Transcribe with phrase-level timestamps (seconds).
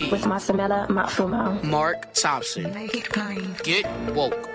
[0.00, 0.10] M.I.P.
[0.10, 1.62] With Masamela Matfumo.
[1.64, 2.72] Mark Thompson.
[2.72, 3.54] Make it plain.
[3.62, 4.48] Get woke.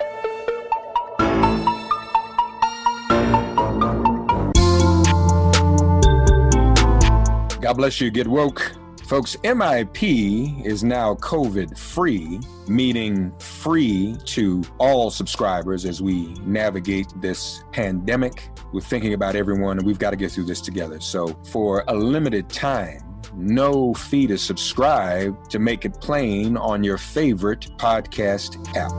[7.62, 8.12] God bless you.
[8.12, 8.74] Get woke.
[9.08, 17.64] Folks, MIP is now COVID free, meaning free to all subscribers as we navigate this
[17.72, 18.50] pandemic.
[18.72, 21.00] We're thinking about everyone and we've got to get through this together.
[21.00, 26.98] So, for a limited time, no fee to subscribe to make it plain on your
[26.98, 28.92] favorite podcast app.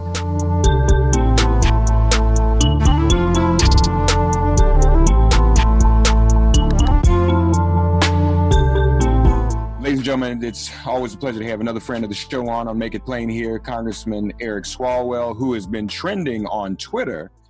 [9.81, 12.69] Ladies and gentlemen, it's always a pleasure to have another friend of the show on
[12.69, 17.31] on Make It Plain here, Congressman Eric Swalwell, who has been trending on Twitter.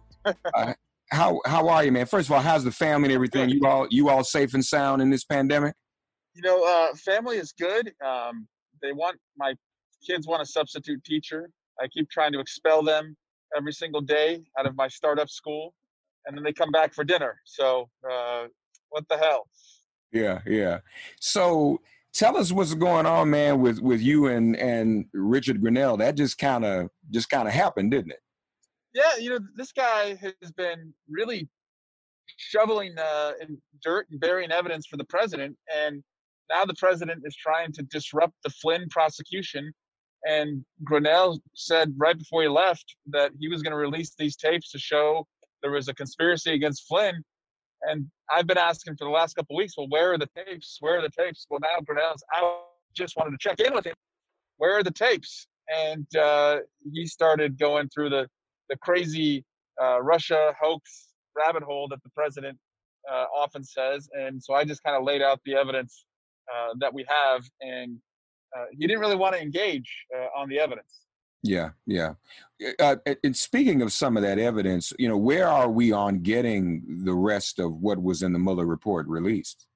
[0.54, 0.72] Uh,
[1.10, 2.06] how how are you, man?
[2.06, 3.50] First of all, how's the family and everything?
[3.50, 5.74] You all you all safe and sound in this pandemic?
[6.34, 7.92] You know, uh, family is good.
[8.04, 8.46] Um,
[8.82, 9.54] they want my
[10.06, 11.50] kids want a substitute teacher.
[11.80, 13.16] I keep trying to expel them
[13.56, 15.74] every single day out of my startup school,
[16.26, 17.40] and then they come back for dinner.
[17.44, 18.46] So uh,
[18.90, 19.48] what the hell?
[20.12, 20.78] Yeah, yeah.
[21.20, 21.80] So
[22.12, 25.98] tell us what's going on, man, with with you and and Richard Grenell.
[25.98, 28.20] That just kind of just kind of happened, didn't it?
[28.94, 31.48] Yeah, you know, this guy has been really
[32.36, 36.02] shoveling uh, in dirt and burying evidence for the president, and
[36.50, 39.72] now the president is trying to disrupt the Flynn prosecution.
[40.26, 44.70] And Grenell said right before he left that he was going to release these tapes
[44.70, 45.26] to show
[45.62, 47.22] there was a conspiracy against Flynn.
[47.82, 50.78] And I've been asking for the last couple weeks, well, where are the tapes?
[50.80, 51.46] Where are the tapes?
[51.50, 52.64] Well, now Grenell's out.
[52.94, 53.94] Just wanted to check in with him.
[54.58, 55.46] Where are the tapes?
[55.68, 56.58] And uh,
[56.92, 58.28] he started going through the
[58.70, 59.44] the crazy
[59.82, 62.56] uh, Russia hoax rabbit hole that the president
[63.10, 64.08] uh, often says.
[64.12, 66.04] And so I just kind of laid out the evidence
[66.52, 67.98] uh, that we have, and
[68.56, 71.04] uh, he didn't really want to engage uh, on the evidence.
[71.42, 72.14] Yeah, yeah.
[72.78, 77.02] Uh, and speaking of some of that evidence, you know, where are we on getting
[77.04, 79.66] the rest of what was in the Mueller report released?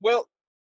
[0.00, 0.28] Well,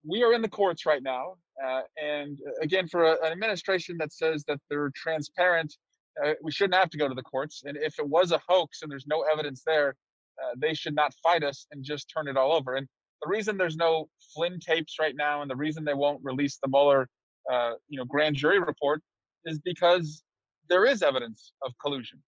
[0.06, 3.98] we are in the courts right now, uh, and uh, again, for a, an administration
[3.98, 5.76] that says that they're transparent,
[6.24, 7.64] uh, we shouldn't have to go to the courts.
[7.66, 9.96] And if it was a hoax and there's no evidence there,
[10.42, 12.76] uh, they should not fight us and just turn it all over.
[12.76, 12.88] And
[13.24, 16.68] the reason there's no Flynn tapes right now, and the reason they won't release the
[16.68, 17.08] Mueller,
[17.52, 19.02] uh, you know, grand jury report,
[19.46, 20.24] is because
[20.70, 22.22] there is evidence of collusion.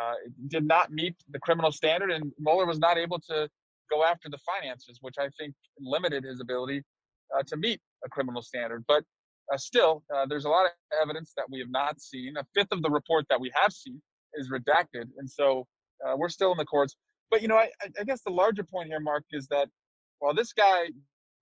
[0.00, 3.48] Uh, it did not meet the criminal standard, and Mueller was not able to
[3.90, 6.82] go after the finances, which I think limited his ability
[7.36, 8.84] uh, to meet a criminal standard.
[8.88, 9.04] But
[9.52, 10.72] uh, still, uh, there's a lot of
[11.02, 12.36] evidence that we have not seen.
[12.38, 14.00] A fifth of the report that we have seen
[14.34, 15.66] is redacted, and so
[16.06, 16.96] uh, we're still in the courts.
[17.30, 19.68] But you know, I, I guess the larger point here, Mark, is that
[20.22, 20.86] while this guy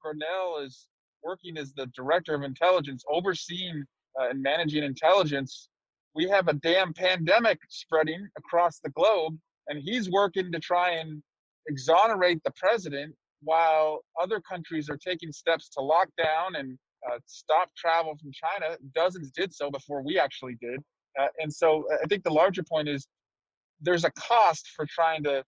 [0.03, 0.87] Grenell is
[1.23, 3.85] working as the director of intelligence, overseeing
[4.19, 5.69] uh, and managing intelligence,
[6.15, 9.37] we have a damn pandemic spreading across the globe,
[9.69, 11.23] and he's working to try and
[11.69, 17.69] exonerate the president while other countries are taking steps to lock down and uh, stop
[17.77, 20.81] travel from China, dozens did so before we actually did.
[21.21, 23.07] Uh, and so I think the larger point is
[23.83, 25.45] there's a cost for trying to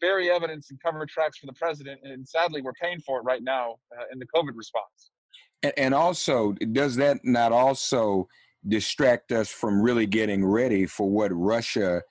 [0.00, 2.00] bury evidence and cover tracks for the president.
[2.02, 5.10] And sadly, we're paying for it right now uh, in the COVID response.
[5.62, 8.28] And, and also, does that not also
[8.66, 12.02] distract us from really getting ready for what Russia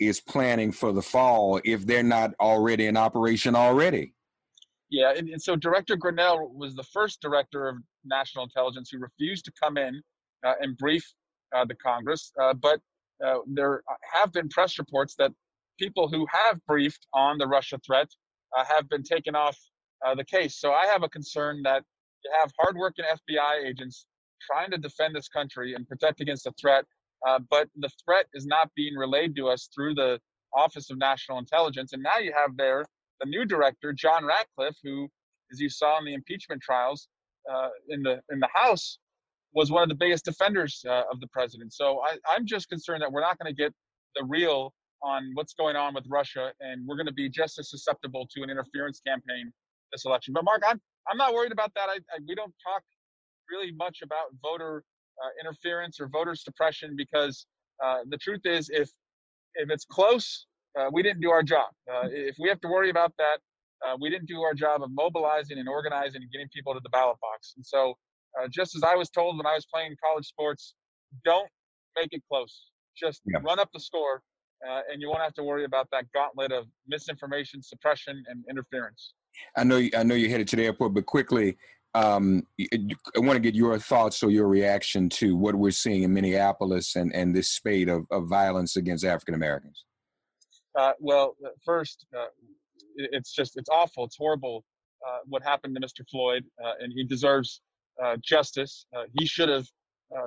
[0.00, 4.12] is planning for the fall if they're not already in operation already?
[4.90, 9.44] Yeah, and, and so Director Grenell was the first director of national intelligence who refused
[9.46, 10.00] to come in
[10.44, 11.04] uh, and brief
[11.54, 12.32] uh, the Congress.
[12.40, 12.80] Uh, but
[13.24, 13.82] uh, there
[14.12, 15.32] have been press reports that
[15.78, 18.08] people who have briefed on the Russia threat
[18.56, 19.58] uh, have been taken off
[20.06, 20.56] uh, the case.
[20.56, 21.82] So I have a concern that
[22.24, 24.06] you have hardworking FBI agents
[24.50, 26.84] trying to defend this country and protect against a threat,
[27.26, 30.20] uh, but the threat is not being relayed to us through the
[30.54, 31.92] Office of National Intelligence.
[31.92, 32.84] And now you have there
[33.20, 35.08] the new director, John Ratcliffe, who,
[35.52, 37.08] as you saw in the impeachment trials
[37.52, 38.98] uh, in the in the House,
[39.52, 41.72] was one of the biggest defenders uh, of the president.
[41.72, 43.72] So I, I'm just concerned that we're not going to get
[44.16, 44.72] the real
[45.04, 48.42] on what's going on with Russia, and we're going to be just as susceptible to
[48.42, 49.52] an interference campaign
[49.92, 50.32] this election.
[50.34, 50.80] But Mark, I'm
[51.10, 51.88] I'm not worried about that.
[51.88, 52.82] I, I we don't talk
[53.50, 54.82] really much about voter
[55.22, 57.46] uh, interference or voter suppression because
[57.84, 58.90] uh, the truth is, if
[59.54, 60.46] if it's close,
[60.78, 61.68] uh, we didn't do our job.
[61.92, 63.38] Uh, if we have to worry about that,
[63.86, 66.88] uh, we didn't do our job of mobilizing and organizing and getting people to the
[66.88, 67.52] ballot box.
[67.56, 67.94] And so,
[68.40, 70.74] uh, just as I was told when I was playing college sports,
[71.24, 71.48] don't
[71.96, 72.70] make it close.
[72.96, 73.38] Just yeah.
[73.44, 74.22] run up the score
[74.68, 79.14] uh, and you won't have to worry about that gauntlet of misinformation, suppression, and interference.
[79.56, 81.56] I know you, I know you're headed to the airport, but quickly,
[81.94, 86.12] um, I want to get your thoughts or your reaction to what we're seeing in
[86.12, 89.84] Minneapolis and, and this spate of, of violence against African Americans.
[90.76, 92.26] Uh, well, uh, first, uh,
[92.96, 94.04] it's just it's awful.
[94.04, 94.64] It's horrible
[95.06, 96.08] uh, what happened to Mr.
[96.10, 97.60] Floyd, uh, and he deserves
[98.02, 98.86] uh, justice.
[99.12, 99.66] he should have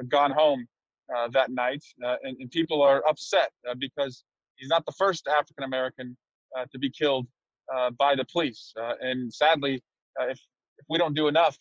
[0.09, 0.67] gone home
[1.15, 4.23] uh, that night, uh, and, and, people are upset uh, because
[4.57, 6.17] he's not the first African American
[6.57, 7.27] uh, to be killed
[7.73, 8.73] uh, by the police.
[9.01, 9.75] and sadly,
[10.21, 10.39] if,
[10.77, 11.57] if we don't do enough,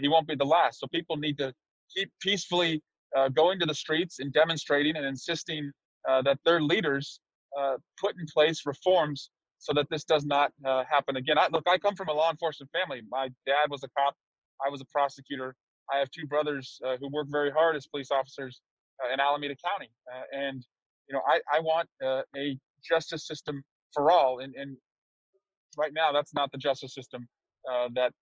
[0.00, 0.80] he won't be the last.
[0.80, 1.52] So people need to
[1.94, 2.82] keep peacefully
[3.34, 5.70] going to the streets and demonstrating and insisting
[6.06, 7.20] that their leaders
[8.00, 10.52] put in place reforms so that this does not
[10.90, 11.38] happen again.
[11.38, 13.02] I, look, I come from a law enforcement family.
[13.10, 14.14] My dad was a cop.
[14.64, 15.54] I was a prosecutor.
[15.92, 18.73] I have two brothers uh, who work very hard as police officers, uh,
[19.12, 19.90] in Alameda County.
[20.12, 20.64] Uh, and
[21.08, 23.62] you know, I, I want uh, a justice system
[23.92, 24.76] for all, and, and
[25.76, 27.26] right now that's not the justice system
[27.94, 28.12] that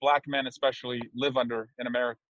[0.00, 2.20] black men especially live under in America.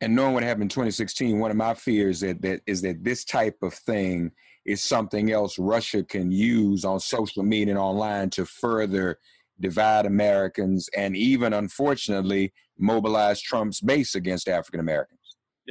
[0.00, 3.24] And knowing what happened in 2016, one of my fears that, that is that this
[3.24, 4.32] type of thing
[4.64, 9.18] is something else Russia can use on social media and online to further
[9.60, 15.19] divide Americans and even, unfortunately, mobilize Trump's base against African Americans.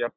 [0.00, 0.12] Yep,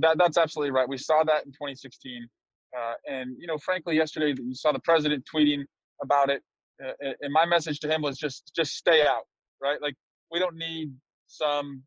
[0.00, 0.88] that, that's absolutely right.
[0.88, 2.28] We saw that in 2016,
[2.76, 5.64] uh, and you know, frankly, yesterday you saw the president tweeting
[6.02, 6.42] about it,
[6.84, 9.26] uh, and my message to him was just just stay out,
[9.62, 9.80] right?
[9.80, 9.94] Like
[10.32, 10.92] we don't need
[11.28, 11.82] some,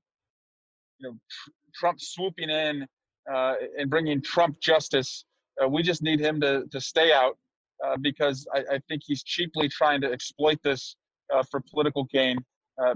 [1.00, 2.88] you know, tr- Trump swooping in
[3.32, 5.26] uh, and bringing Trump justice.
[5.62, 7.38] Uh, we just need him to to stay out
[7.86, 10.96] uh, because I, I, think he's cheaply trying to exploit this
[11.34, 12.38] uh, for political gain.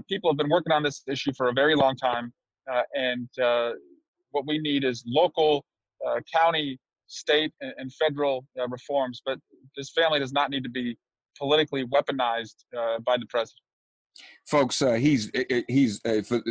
[0.08, 2.32] people have been working on this issue for a very long time,
[2.94, 3.28] and
[4.30, 5.64] what we need is local,
[6.06, 9.22] uh, county, state, and, and federal uh, reforms.
[9.24, 9.38] But
[9.76, 10.96] this family does not need to be
[11.38, 13.60] politically weaponized uh, by the president.
[14.46, 16.00] Folks, uh, he's uh, he's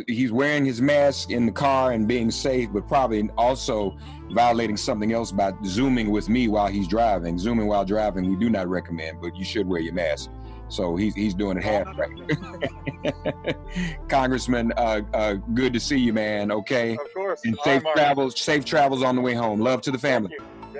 [0.06, 3.96] he's wearing his mask in the car and being safe, but probably also
[4.30, 7.38] violating something else by zooming with me while he's driving.
[7.38, 10.30] Zooming while driving, we do not recommend, but you should wear your mask.
[10.68, 13.56] So he's he's doing it half right.
[14.08, 16.50] Congressman, uh, uh, good to see you, man.
[16.50, 16.92] Okay.
[16.92, 17.42] Of course.
[17.44, 18.40] And safe right, travels.
[18.40, 19.60] Safe travels on the way home.
[19.60, 20.32] Love to the family.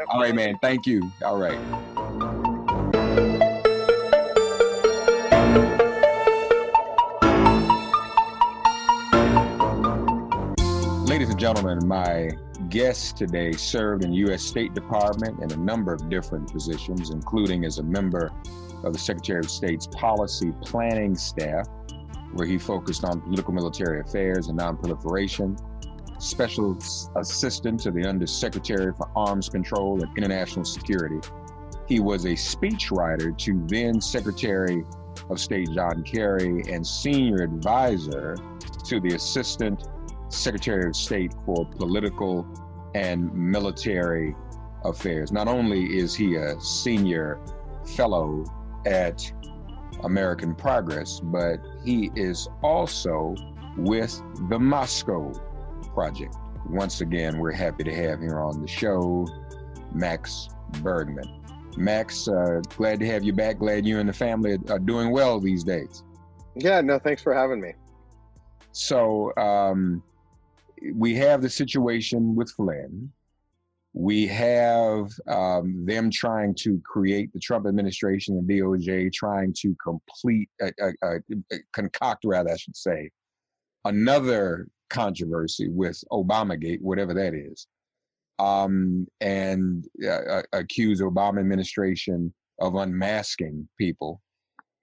[0.09, 0.59] All right, man.
[0.61, 1.11] Thank you.
[1.25, 1.59] All right.
[11.09, 12.31] Ladies and gentlemen, my
[12.69, 14.43] guest today served in the U.S.
[14.43, 18.33] State Department in a number of different positions, including as a member
[18.87, 21.66] of the Secretary of State's policy planning staff,
[22.33, 25.59] where he focused on political military affairs and nonproliferation,
[26.19, 26.78] special
[27.16, 31.21] assistant to the Undersecretary for Arms Control and International Security.
[31.88, 34.85] He was a speechwriter to then Secretary
[35.31, 38.37] of State John Kerry and senior advisor
[38.85, 39.88] to the Assistant
[40.28, 42.47] Secretary of State for Political
[42.95, 44.35] and Military
[44.85, 45.33] Affairs.
[45.33, 47.40] Not only is he a senior
[47.85, 48.45] fellow
[48.87, 49.31] at
[50.05, 53.35] American Progress, but he is also
[53.76, 55.33] with the Moscow
[55.95, 56.35] Project.
[56.69, 59.26] Once again, we're happy to have here on the show
[59.93, 60.49] Max
[60.83, 61.43] Bergmann.
[61.76, 63.59] Max, uh, glad to have you back.
[63.59, 66.02] Glad you and the family are doing well these days.
[66.55, 67.75] Yeah, no, thanks for having me.
[68.73, 70.02] So, um,
[70.95, 73.11] we have the situation with Flynn.
[73.99, 80.50] We have um, them trying to create the Trump administration and DOJ trying to complete,
[80.62, 81.15] uh, uh,
[81.50, 83.11] uh, concoct, rather, I should say,
[83.87, 87.67] another controversy with Obamagate, whatever that is,
[88.38, 94.21] um, and uh, uh, accuse Obama administration of unmasking people.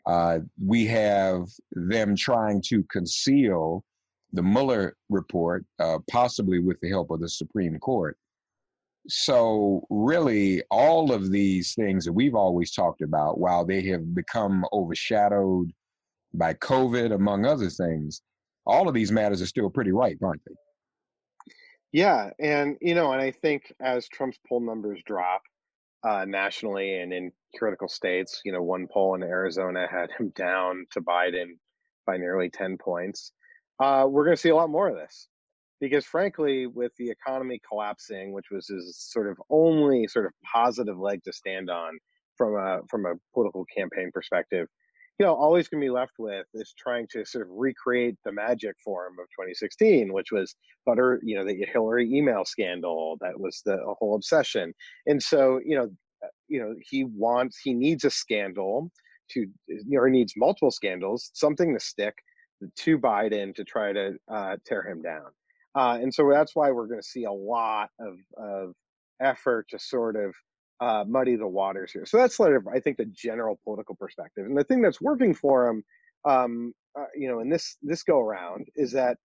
[0.08, 3.84] Uh, we have them trying to conceal
[4.34, 8.18] the Mueller report, uh, possibly with the help of the Supreme Court.
[9.08, 14.66] So, really, all of these things that we've always talked about, while they have become
[14.72, 15.74] overshadowed
[16.34, 18.22] by COVID, among other things,
[18.66, 20.56] all of these matters are still pretty ripe, aren't they?
[21.92, 25.42] Yeah, and you know, and I think as Trump's poll numbers drop
[26.04, 30.86] uh, nationally and in critical states, you know, one poll in Arizona had him down
[30.92, 31.58] to Biden
[32.08, 33.34] by nearly ten points.
[33.80, 35.28] Uh, we're going to see a lot more of this
[35.84, 40.98] because, frankly, with the economy collapsing, which was his sort of only sort of positive
[40.98, 42.00] leg to stand on
[42.38, 44.70] from a from a political campaign perspective,
[45.20, 48.16] you know, all he's going to be left with is trying to sort of recreate
[48.24, 53.18] the magic form of 2016, which was butter, you know, the Hillary email scandal.
[53.20, 54.74] That was the whole obsession.
[55.06, 55.90] And so, you know,
[56.24, 58.90] uh, you know, he wants, he needs a scandal
[59.32, 59.48] to,
[59.98, 62.16] or needs multiple scandals, something to stick
[62.78, 65.26] to Biden to try to uh, tear him down.
[65.76, 68.74] Uh, and so that's why we're going to see a lot of, of
[69.22, 70.34] effort to sort of
[70.82, 72.06] uh, muddy the waters here.
[72.06, 74.46] So that's sort of, I think, the general political perspective.
[74.46, 75.84] And the thing that's working for him,
[76.26, 79.18] um, uh, you know, in this this go around is that,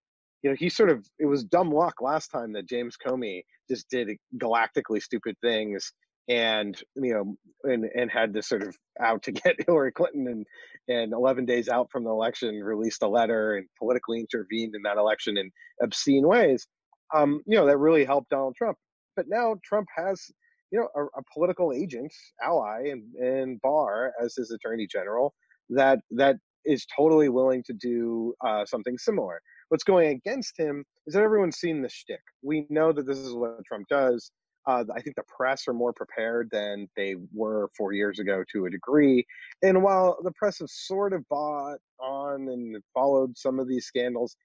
[0.43, 3.91] you know, he sort of it was dumb luck last time that James Comey just
[3.91, 5.93] did galactically stupid things
[6.29, 7.37] and you know
[7.71, 10.47] and and had this sort of out to get Hillary Clinton and
[10.89, 14.97] and 11 days out from the election released a letter and politically intervened in that
[14.97, 15.51] election in
[15.83, 16.67] obscene ways
[17.15, 18.77] um you know that really helped Donald Trump
[19.17, 20.31] but now Trump has
[20.71, 25.35] you know, a, a political agent, ally, and, and Barr as his attorney general
[25.71, 29.41] that that is totally willing to do uh, something similar.
[29.69, 32.21] What's going against him is that everyone's seen the shtick.
[32.43, 34.31] We know that this is what Trump does.
[34.67, 38.67] Uh, I think the press are more prepared than they were four years ago to
[38.67, 39.25] a degree.
[39.63, 44.37] And while the press has sort of bought on and followed some of these scandals,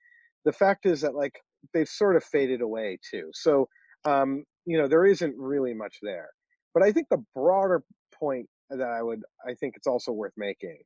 [0.46, 1.40] the fact is that like
[1.74, 3.32] they've sort of faded away too.
[3.34, 3.68] So
[4.06, 6.30] um, you know, there isn't really much there.
[6.74, 10.80] But I think the broader point that I would, I think it's also worth making,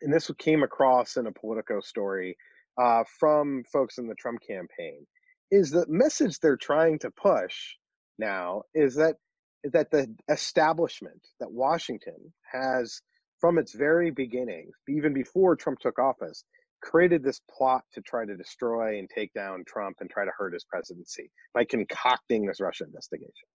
[0.00, 2.36] and this came across in a Politico story
[2.80, 5.06] uh, from folks in the Trump campaign,
[5.50, 7.74] is the message they're trying to push
[8.18, 9.16] now is that
[9.64, 13.00] that the establishment that Washington has
[13.40, 16.44] from its very beginning, even before Trump took office,
[16.82, 20.52] created this plot to try to destroy and take down Trump and try to hurt
[20.52, 23.46] his presidency by concocting this Russia investigation.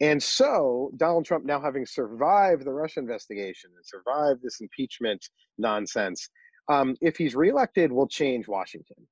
[0.00, 5.24] And so, Donald Trump, now having survived the Russia investigation and survived this impeachment
[5.56, 6.28] nonsense,
[6.68, 9.06] um, if he's reelected, will change Washington.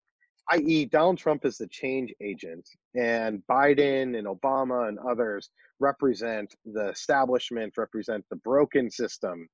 [0.50, 6.88] I.e., Donald Trump is the change agent, and Biden and Obama and others represent the
[6.88, 9.48] establishment, represent the broken system.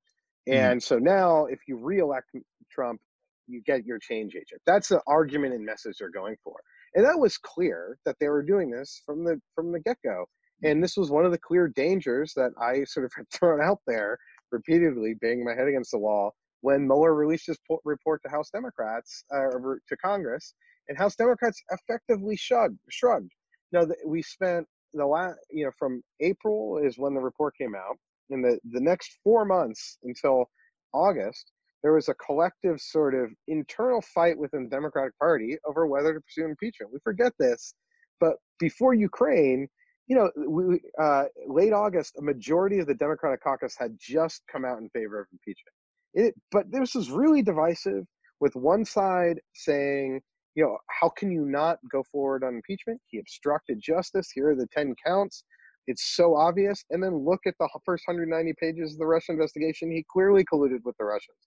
[0.48, 0.58] Mm-hmm.
[0.58, 2.28] And so now, if you reelect
[2.70, 3.00] Trump,
[3.46, 4.60] you get your change agent.
[4.66, 6.56] That's the argument and message they're going for.
[6.94, 10.26] And that was clear that they were doing this from the from the get-go.
[10.64, 13.80] And this was one of the clear dangers that I sort of had thrown out
[13.86, 14.18] there
[14.50, 19.24] repeatedly, banging my head against the wall when Mueller released his report to House Democrats
[19.34, 19.50] uh,
[19.88, 20.54] to Congress,
[20.88, 22.78] and House Democrats effectively shrugged.
[22.90, 23.32] Shrugged.
[23.72, 27.96] Now we spent the last, you know, from April is when the report came out,
[28.30, 30.46] and the the next four months until
[30.92, 31.52] August,
[31.82, 36.20] there was a collective sort of internal fight within the Democratic Party over whether to
[36.20, 36.92] pursue impeachment.
[36.92, 37.74] We forget this,
[38.20, 39.68] but before Ukraine,
[40.06, 44.64] you know, we, uh, late August, a majority of the Democratic caucus had just come
[44.64, 45.74] out in favor of impeachment.
[46.14, 48.04] It, but this was really divisive,
[48.40, 50.20] with one side saying,
[50.58, 53.00] you know, how can you not go forward on impeachment?
[53.06, 54.28] He obstructed justice.
[54.34, 55.44] Here are the 10 counts.
[55.86, 56.84] It's so obvious.
[56.90, 59.88] And then look at the first 190 pages of the Russia investigation.
[59.88, 61.38] He clearly colluded with the Russians.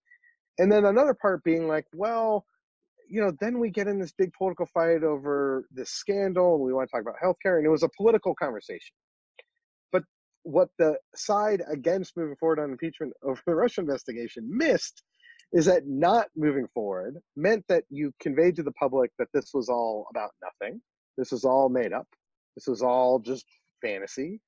[0.60, 2.46] And then another part being like, well,
[3.10, 6.72] you know, then we get in this big political fight over this scandal and we
[6.72, 7.58] want to talk about healthcare.
[7.58, 8.96] And it was a political conversation.
[9.92, 10.04] But
[10.44, 15.04] what the side against moving forward on impeachment over the Russia investigation missed
[15.54, 19.68] is that not moving forward meant that you conveyed to the public that this was
[19.70, 20.82] all about nothing.
[21.18, 22.08] This was all made up.
[22.56, 23.46] This was all just
[23.82, 24.40] fantasy.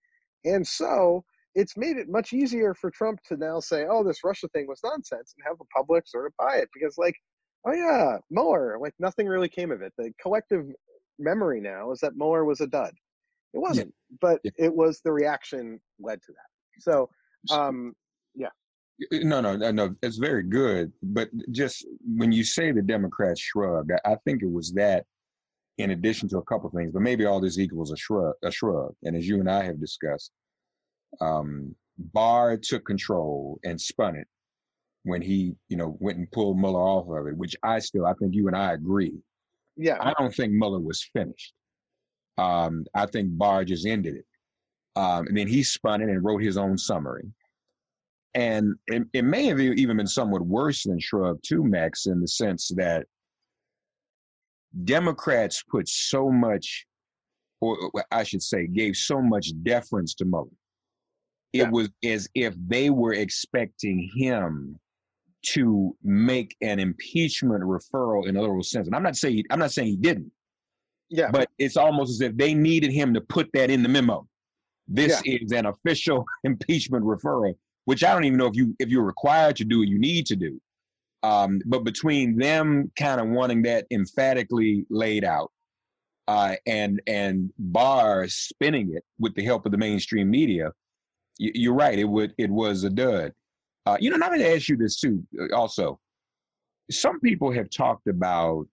[0.46, 1.24] And so
[1.56, 4.80] it's made it much easier for Trump to now say, oh, this Russia thing was
[4.84, 7.16] nonsense and have the public sort of buy it because, like,
[7.68, 9.94] oh, yeah, Mueller, like nothing really came of it.
[9.98, 10.66] The collective
[11.20, 12.94] memory now is that Mueller was a dud.
[13.54, 14.18] It wasn't, yeah.
[14.22, 14.52] but yeah.
[14.58, 16.82] it was the reaction led to that.
[16.82, 17.10] So,
[17.52, 17.94] um.
[19.12, 19.96] No, no, no, no.
[20.02, 20.92] It's very good.
[21.02, 25.06] But just when you say the Democrats shrugged, I think it was that
[25.78, 28.94] in addition to a couple things, but maybe all this equals a shrug, a shrug.
[29.04, 30.32] And as you and I have discussed,
[31.20, 34.28] um, Barr took control and spun it
[35.04, 38.14] when he, you know, went and pulled Mueller off of it, which I still, I
[38.14, 39.14] think you and I agree.
[39.76, 39.98] Yeah.
[40.00, 41.54] I don't think Mueller was finished.
[42.38, 44.26] Um, I think Barr just ended it.
[44.96, 47.26] Um, and then he spun it and wrote his own summary.
[48.36, 52.28] And it, it may have even been somewhat worse than Shrug too, Max, in the
[52.28, 53.06] sense that
[54.84, 56.88] Democrats put so much,
[57.62, 60.48] or I should say, gave so much deference to Mueller.
[61.54, 61.70] It yeah.
[61.70, 64.80] was as if they were expecting him
[65.44, 68.88] to make an impeachment referral in a literal sense.
[68.88, 70.32] And I'm not saying I'm not saying he didn't.
[71.10, 71.30] Yeah.
[71.32, 74.28] But it's almost as if they needed him to put that in the memo.
[74.88, 75.38] This yeah.
[75.42, 77.54] is an official impeachment referral,
[77.86, 80.25] which I don't even know if you if you're required to do or you need
[80.28, 80.60] to do.
[81.24, 85.52] Um, but between them kind of wanting that emphatically laid out,
[86.28, 90.72] uh, and and Barr spinning it with the help of the mainstream media,
[91.38, 91.98] you, are right.
[91.98, 93.34] It would it was a dud.
[93.86, 95.25] Uh, you know, and I'm going to ask you this too.
[95.40, 96.00] Uh, also,
[96.90, 98.66] some people have talked about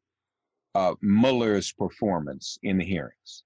[0.74, 3.44] uh, Mueller's performance in the hearings.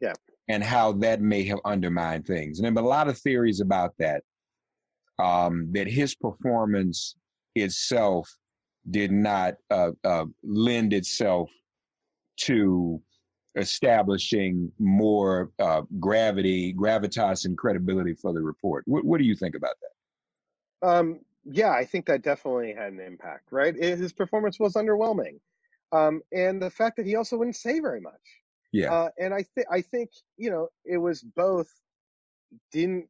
[0.00, 0.14] Yeah.
[0.48, 2.58] And how that may have undermined things.
[2.58, 4.22] And there have been a lot of theories about that.
[5.20, 7.16] Um, that his performance
[7.54, 8.28] itself
[8.90, 11.50] did not uh, uh, lend itself
[12.42, 13.00] to
[13.56, 18.84] establishing more uh, gravity, gravitas, and credibility for the report.
[18.86, 20.88] What, what do you think about that?
[20.88, 23.48] Um, yeah, I think that definitely had an impact.
[23.50, 25.38] Right, his performance was underwhelming,
[25.92, 28.12] um, and the fact that he also wouldn't say very much.
[28.72, 31.68] Yeah, uh, and I think I think you know it was both
[32.72, 33.08] didn't it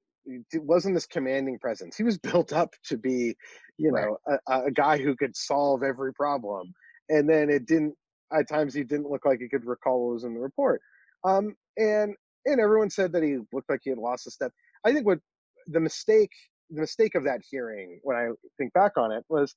[0.54, 1.96] wasn't this commanding presence.
[1.96, 3.36] He was built up to be,
[3.78, 4.38] you know, right.
[4.48, 6.72] a, a, guy who could solve every problem,
[7.08, 7.94] and then it didn't.
[8.32, 10.80] At times, he didn't look like he could recall what was in the report.
[11.24, 12.14] Um, and
[12.46, 14.52] and everyone said that he looked like he had lost a step.
[14.84, 15.18] I think what
[15.66, 16.30] the mistake,
[16.70, 19.54] the mistake of that hearing, when I think back on it, was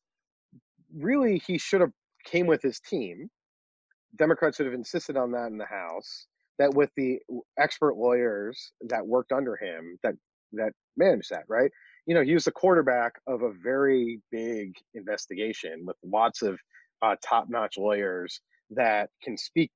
[0.96, 1.92] really he should have
[2.26, 3.30] came with his team.
[4.18, 6.28] Democrats should have insisted on that in the House
[6.60, 7.20] that with the
[7.58, 10.14] expert lawyers that worked under him that
[10.54, 11.72] that managed that, right?
[12.06, 16.60] You know, he was the quarterback of a very big investigation with lots of
[17.02, 19.72] uh, top-notch lawyers that can speak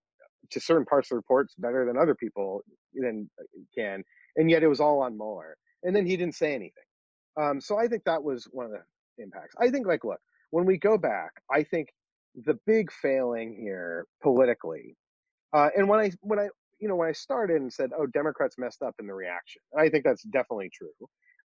[0.51, 2.63] to certain parts of the reports better than other people
[2.93, 3.43] than uh,
[3.75, 4.03] can,
[4.35, 6.83] and yet it was all on Mueller, and then he didn't say anything.
[7.39, 9.55] Um, so I think that was one of the impacts.
[9.59, 10.19] I think, like, look,
[10.51, 11.89] when we go back, I think
[12.45, 14.95] the big failing here politically,
[15.53, 18.55] uh, and when I when I you know, when I started and said, "Oh, Democrats
[18.57, 20.89] messed up in the reaction," I think that's definitely true.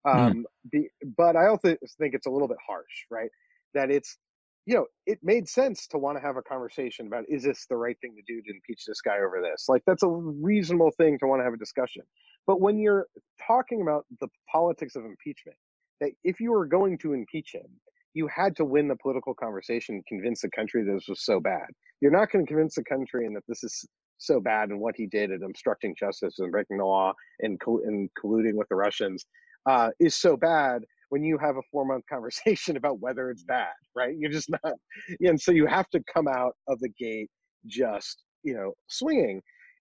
[0.06, 0.18] Hmm.
[0.18, 0.72] Um, mm.
[0.72, 3.30] be, but I also think it's a little bit harsh, right?
[3.74, 4.18] That it's,
[4.66, 7.78] you know, it made sense to want to have a conversation about is this the
[7.78, 9.66] right thing to do to impeach this guy over this?
[9.70, 12.04] Like that's a reasonable thing to want to have a discussion.
[12.48, 13.08] But when you're
[13.46, 15.58] talking about the politics of impeachment,
[16.00, 17.68] that if you were going to impeach him,
[18.14, 21.68] you had to win the political conversation convince the country that this was so bad.
[22.02, 23.88] You're not going to convince the country and that this is
[24.22, 28.10] so bad and what he did in obstructing justice and breaking the law and, and
[28.22, 29.26] colluding with the Russians
[29.66, 33.74] uh, is so bad when you have a four month conversation about whether it's bad,
[33.96, 34.16] right?
[34.18, 34.74] You're just not,
[35.20, 37.30] and so you have to come out of the gate
[37.66, 39.42] just, you know, swinging.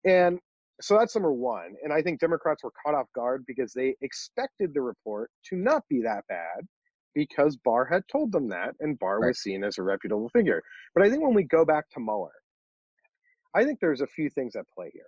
[0.05, 0.39] And
[0.81, 1.75] so that's number one.
[1.83, 5.83] And I think Democrats were caught off guard because they expected the report to not
[5.89, 6.65] be that bad
[7.13, 9.29] because Barr had told them that and Barr right.
[9.29, 10.61] was seen as a reputable figure.
[10.93, 12.31] But I think when we go back to Mueller,
[13.55, 15.07] I think there's a few things at play here.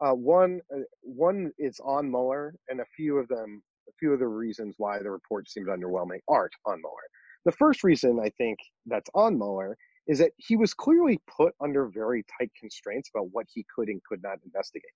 [0.00, 4.20] Uh, one, uh, one is on Mueller, and a few of them, a few of
[4.20, 7.08] the reasons why the report seems underwhelming aren't on Mueller.
[7.44, 11.88] The first reason I think that's on Mueller is that he was clearly put under
[11.88, 14.92] very tight constraints about what he could and could not investigate.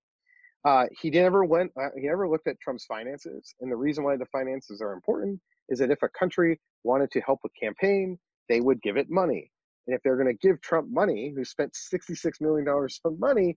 [0.64, 1.72] Uh, he never went.
[1.76, 5.40] Uh, he never looked at Trump's finances, and the reason why the finances are important
[5.68, 8.16] is that if a country wanted to help a campaign,
[8.48, 9.50] they would give it money.
[9.86, 13.56] And if they're going to give Trump money, who spent $66 million of money,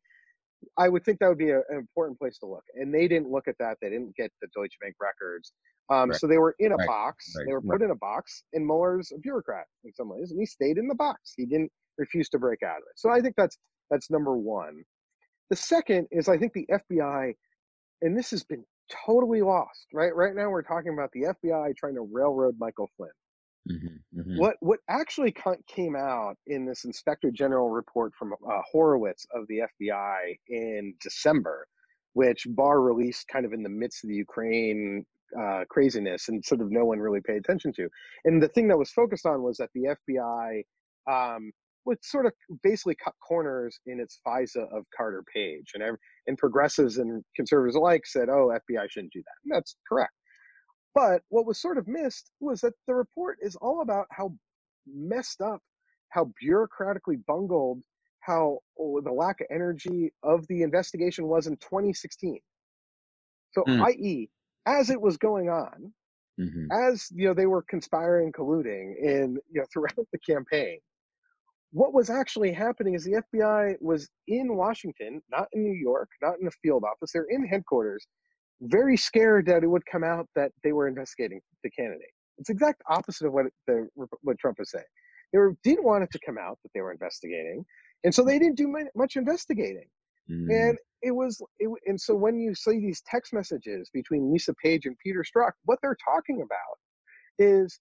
[0.77, 2.63] I would think that would be a, an important place to look.
[2.75, 3.77] And they didn't look at that.
[3.81, 5.53] They didn't get the Deutsche Bank records.
[5.91, 6.19] Um, Right.
[6.19, 6.87] So they were in a Right.
[6.87, 7.31] box.
[7.37, 7.45] Right.
[7.45, 8.43] They were put in a box.
[8.53, 11.33] And Mueller's a bureaucrat in some ways, and he stayed in the box.
[11.37, 12.97] He didn't refuse to break out of it.
[12.97, 13.57] So I think that's
[13.91, 14.83] that's number one.
[15.51, 17.35] The second is I think the FBI,
[18.01, 18.65] and this has been
[19.05, 19.85] totally lost.
[19.93, 20.15] Right.
[20.15, 23.11] Right now we're talking about the FBI trying to railroad Michael Flynn.
[23.69, 24.37] Mhm, mhm.
[24.37, 25.33] What what actually
[25.67, 31.67] came out in this Inspector General report from uh, Horowitz of the FBI in December,
[32.13, 35.05] which Barr released kind of in the midst of the Ukraine
[35.39, 37.89] uh, craziness, and sort of no one really paid attention to.
[38.25, 40.63] And the thing that was focused on was that the FBI
[41.11, 41.51] um,
[41.85, 45.83] would sort of basically cut corners in its FISA of Carter Page, and
[46.27, 50.13] and progressives and conservatives alike said, "Oh, FBI shouldn't do that." And that's correct.
[50.95, 54.35] But what was sort of missed was that the report is all about how
[54.87, 55.61] messed up,
[56.09, 57.83] how bureaucratically bungled,
[58.21, 62.39] how oh, the lack of energy of the investigation was in 2016.
[63.53, 63.81] So, Hmm.
[63.81, 64.29] i.e.,
[64.65, 65.93] as it was going on,
[66.39, 66.67] Mhm.
[66.71, 70.79] as you know, they were conspiring, colluding in you know throughout the campaign.
[71.71, 76.39] What was actually happening is the FBI was in Washington, not in New York, not
[76.39, 77.11] in the field office.
[77.13, 78.07] They're in headquarters,
[78.61, 82.11] very scared that it would come out that they were investigating the candidate.
[82.37, 83.87] It's exact opposite of what the
[84.21, 84.83] what Trump was saying.
[85.31, 87.65] They were, didn't want it to come out that they were investigating,
[88.03, 89.87] and so they didn't do mu- much investigating.
[90.29, 90.69] Mhm.
[90.69, 94.85] And it was, it, and so when you see these text messages between Lisa Page
[94.85, 96.77] and Peter Strzok, what they're talking about
[97.37, 97.79] is,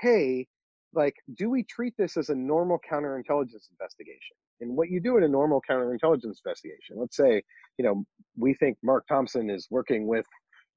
[0.00, 0.46] hey,
[0.94, 4.36] like, do we treat this as a normal counterintelligence investigation?
[4.60, 7.42] And what you do in a normal counterintelligence investigation, let's say,
[7.78, 8.04] you know,
[8.36, 10.26] we think Mark Thompson is working with,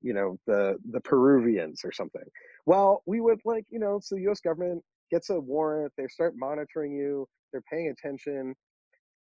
[0.01, 2.23] you know, the the Peruvians or something.
[2.65, 4.39] Well, we would like, you know, so the U.S.
[4.41, 8.55] government gets a warrant, they start monitoring you, they're paying attention,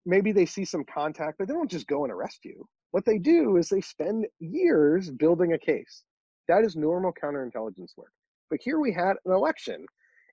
[0.07, 2.67] maybe they see some contact, but they don't just go and arrest you.
[2.93, 6.05] What they do is they spend years building a case.
[6.49, 8.12] That is normal counterintelligence work.
[8.49, 9.85] But here we had an election.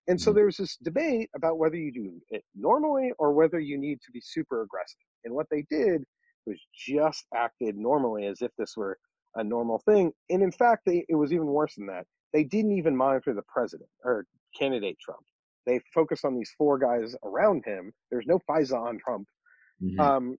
[0.07, 0.35] And so Mhm.
[0.35, 4.11] there was this debate about whether you do it normally or whether you need to
[4.11, 5.01] be super aggressive.
[5.23, 6.03] And what they did
[6.45, 8.99] was just acted normally as if this were
[9.35, 10.11] a normal thing.
[10.29, 12.05] And in fact, they, it was even worse than that.
[12.33, 14.25] They didn't even monitor the president or
[14.57, 15.21] candidate Trump.
[15.65, 17.91] They focused on these four guys around him.
[18.11, 19.27] There's no FISA on Trump.
[19.81, 19.99] Mhm.
[19.99, 20.37] Um,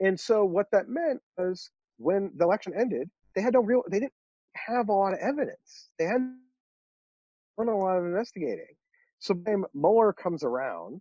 [0.00, 4.00] and so what that meant was when the election ended, they had no real, they
[4.00, 4.12] didn't
[4.56, 5.90] have a lot of evidence.
[5.98, 6.38] They hadn't
[7.58, 8.75] done a lot of investigating.
[9.18, 11.00] So when Mueller comes around,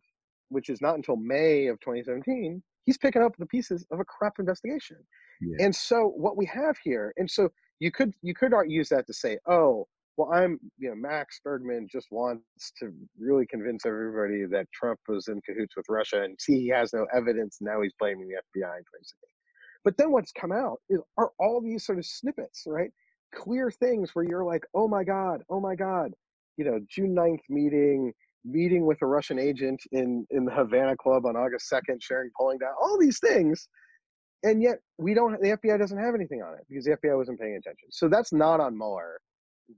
[0.50, 4.34] which is not until May of 2017, he's picking up the pieces of a crap
[4.40, 4.98] investigation.
[5.42, 5.66] Yeah.
[5.66, 7.50] And so what we have here, and so
[7.80, 11.88] you could you could use that to say, oh, well, I'm you know Max Bergmann
[11.92, 16.60] just wants to really convince everybody that Trump was in cahoots with Russia, and see
[16.62, 17.58] he has no evidence.
[17.60, 19.30] and Now he's blaming the FBI and basically.
[19.84, 22.92] But then what's come out is are all these sort of snippets, right?
[23.34, 26.14] Clear things where you're like, oh my god, oh my god,
[26.58, 28.14] you know, June 9th meeting,
[28.44, 32.60] meeting with a Russian agent in in the Havana Club on August 2nd, sharing polling
[32.60, 33.68] data, all these things
[34.46, 37.40] and yet we don't the fbi doesn't have anything on it because the fbi wasn't
[37.40, 37.90] paying attention.
[37.92, 39.20] So that's not on mueller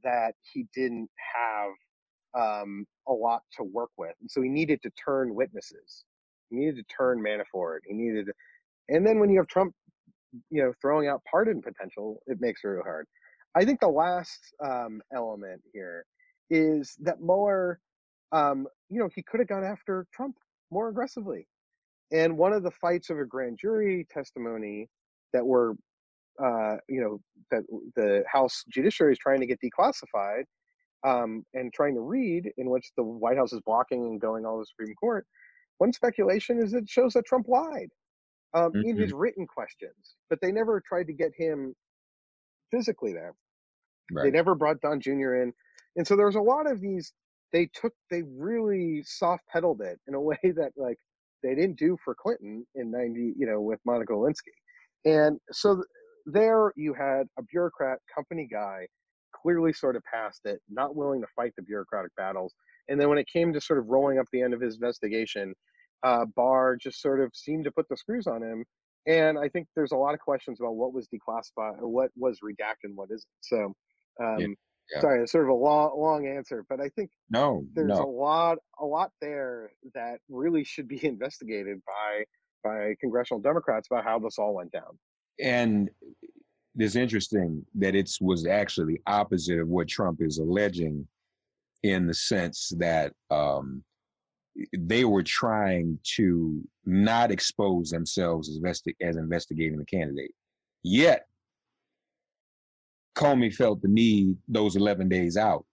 [0.04, 1.72] that he didn't have
[2.38, 4.14] um, a lot to work with.
[4.20, 6.04] And so he needed to turn witnesses.
[6.50, 7.80] He needed to turn manafort.
[7.88, 8.34] He needed to,
[8.90, 9.74] and then when you have trump
[10.52, 13.08] you know throwing out pardon potential it makes it really hard.
[13.56, 16.06] I think the last um, element here
[16.50, 17.80] is that mueller
[18.32, 20.36] um, you know he could have gone after trump
[20.72, 21.48] more aggressively
[22.12, 24.88] and one of the fights of a grand jury testimony
[25.34, 25.76] that were,
[26.44, 27.20] uh, you know,
[27.52, 27.64] that
[27.96, 30.44] the House Judiciary is trying to get declassified
[31.06, 34.58] um, and trying to read, in which the White House is blocking and going all
[34.58, 35.26] the Supreme Court.
[35.80, 37.90] One speculation is it shows that Trump lied
[38.54, 41.76] um, in his written questions, but they never tried to get him
[42.72, 43.34] physically there.
[44.24, 45.36] They never brought Don Jr.
[45.36, 45.54] in.
[45.96, 47.14] And so there was a lot of these,
[47.52, 50.98] they took, they really soft pedaled it in a way that like
[51.44, 54.54] they didn't do for Clinton in 90, you know, with Monica Lewinsky.
[55.06, 55.86] And so th-
[56.26, 58.88] there you had a bureaucrat company guy
[59.42, 62.54] clearly sort of past it, not willing to fight the bureaucratic battles.
[62.90, 65.54] And then when it came to sort of rolling up the end of his investigation,
[66.04, 68.66] uh, Barr just sort of seemed to put the screws on him.
[69.08, 72.40] And I think there's a lot of questions about what was declassified or what was
[72.44, 73.26] redacted and what isn't.
[73.42, 73.74] So,
[74.24, 74.56] um,
[74.92, 75.02] yeah.
[75.02, 78.58] sorry, it's sort of a long, long answer, but I think No, there's a lot,
[78.80, 82.24] a lot there that really should be investigated by
[82.64, 84.98] by congressional Democrats about how this all went down.
[85.40, 85.90] And
[86.76, 91.08] it's interesting that it was actually the opposite of what Trump is alleging
[91.84, 93.84] in the sense that um,
[94.78, 100.32] they were trying to not expose themselves as, investi- as investigating the candidate.
[100.84, 101.27] Yet,
[103.18, 105.66] Comey felt the need those 11 days out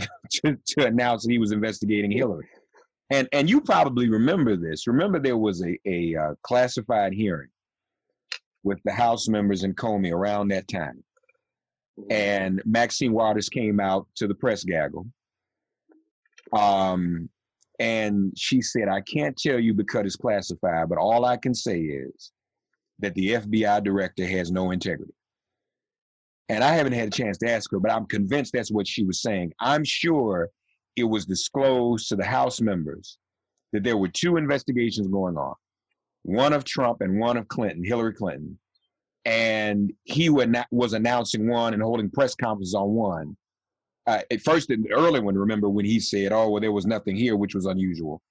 [0.30, 2.48] to, to announce that he was investigating Hillary.
[3.10, 4.88] And and you probably remember this.
[4.88, 7.50] Remember there was a, a uh, classified hearing
[8.64, 11.04] with the House members and Comey around that time.
[12.10, 15.06] And Maxine Waters came out to the press gaggle.
[16.52, 17.28] Um,
[17.78, 21.78] and she said, I can't tell you because it's classified, but all I can say
[21.78, 22.32] is
[22.98, 25.12] that the FBI director has no integrity.
[26.48, 29.04] And I haven't had a chance to ask her, but I'm convinced that's what she
[29.04, 29.52] was saying.
[29.60, 30.50] I'm sure
[30.94, 33.18] it was disclosed to the House members
[33.72, 35.54] that there were two investigations going on
[36.26, 38.58] one of Trump and one of Clinton, Hillary Clinton.
[39.24, 43.36] And he was announcing one and holding press conferences on one.
[44.06, 47.16] Uh, at first, the early one, remember when he said, "Oh, well, there was nothing
[47.16, 48.22] here," which was unusual.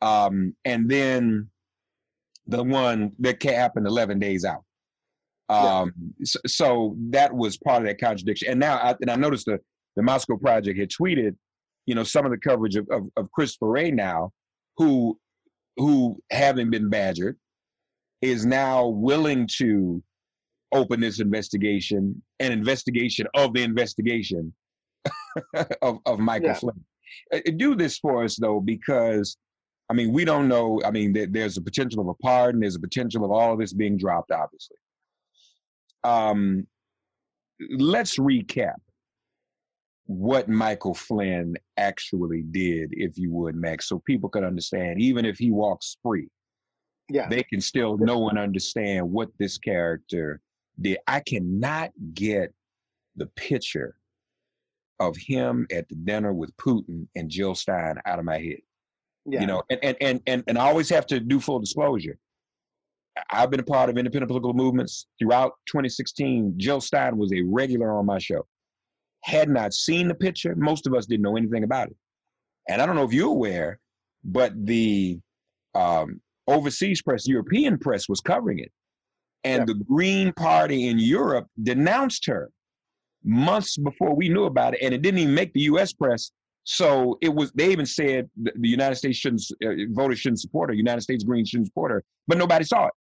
[0.00, 1.50] Um, and then
[2.46, 4.64] the one that happened 11 days out.
[5.50, 6.24] Um, yeah.
[6.24, 8.50] so, so, that was part of that contradiction.
[8.50, 9.58] And now, I, and I noticed the
[9.96, 11.34] the Moscow Project had tweeted,
[11.86, 14.32] you know, some of the coverage of, of, of Christopher Wray now,
[14.76, 15.18] who
[15.76, 17.36] who having been badgered,
[18.22, 20.02] is now willing to
[20.72, 24.54] open this investigation, an investigation of the investigation
[25.82, 26.54] of, of Michael yeah.
[26.54, 26.84] Flynn.
[27.32, 29.36] Uh, uh, do this for us though, because
[29.90, 30.80] I mean, we don't know.
[30.84, 32.60] I mean, there's a potential of a pardon.
[32.60, 34.76] There's a potential of all of this being dropped, obviously.
[36.04, 36.66] Um,
[37.70, 38.76] let's recap
[40.06, 45.00] what Michael Flynn actually did, if you would, Max, so people could understand.
[45.00, 46.28] Even if he walks free,
[47.08, 50.40] yeah, they can still know and understand what this character
[50.80, 50.98] did.
[51.06, 52.52] I cannot get
[53.16, 53.96] the picture
[54.98, 58.58] of him at the dinner with Putin and Jill Stein out of my head.
[59.26, 59.40] Yeah.
[59.42, 62.18] You know, and, and and and and I always have to do full disclosure.
[63.30, 66.54] I've been a part of independent political movements throughout 2016.
[66.56, 68.46] Jill Stein was a regular on my show.
[69.22, 71.96] Had not seen the picture, most of us didn't know anything about it.
[72.68, 73.78] And I don't know if you're aware,
[74.24, 75.18] but the
[75.74, 78.72] um, overseas press, European press, was covering it,
[79.44, 79.64] and yeah.
[79.66, 82.50] the Green Party in Europe denounced her
[83.24, 85.92] months before we knew about it, and it didn't even make the U.S.
[85.92, 86.30] press
[86.64, 87.50] so it was.
[87.52, 90.74] They even said the United States shouldn't uh, voters shouldn't support her.
[90.74, 92.92] United States Greens shouldn't support her, but nobody saw it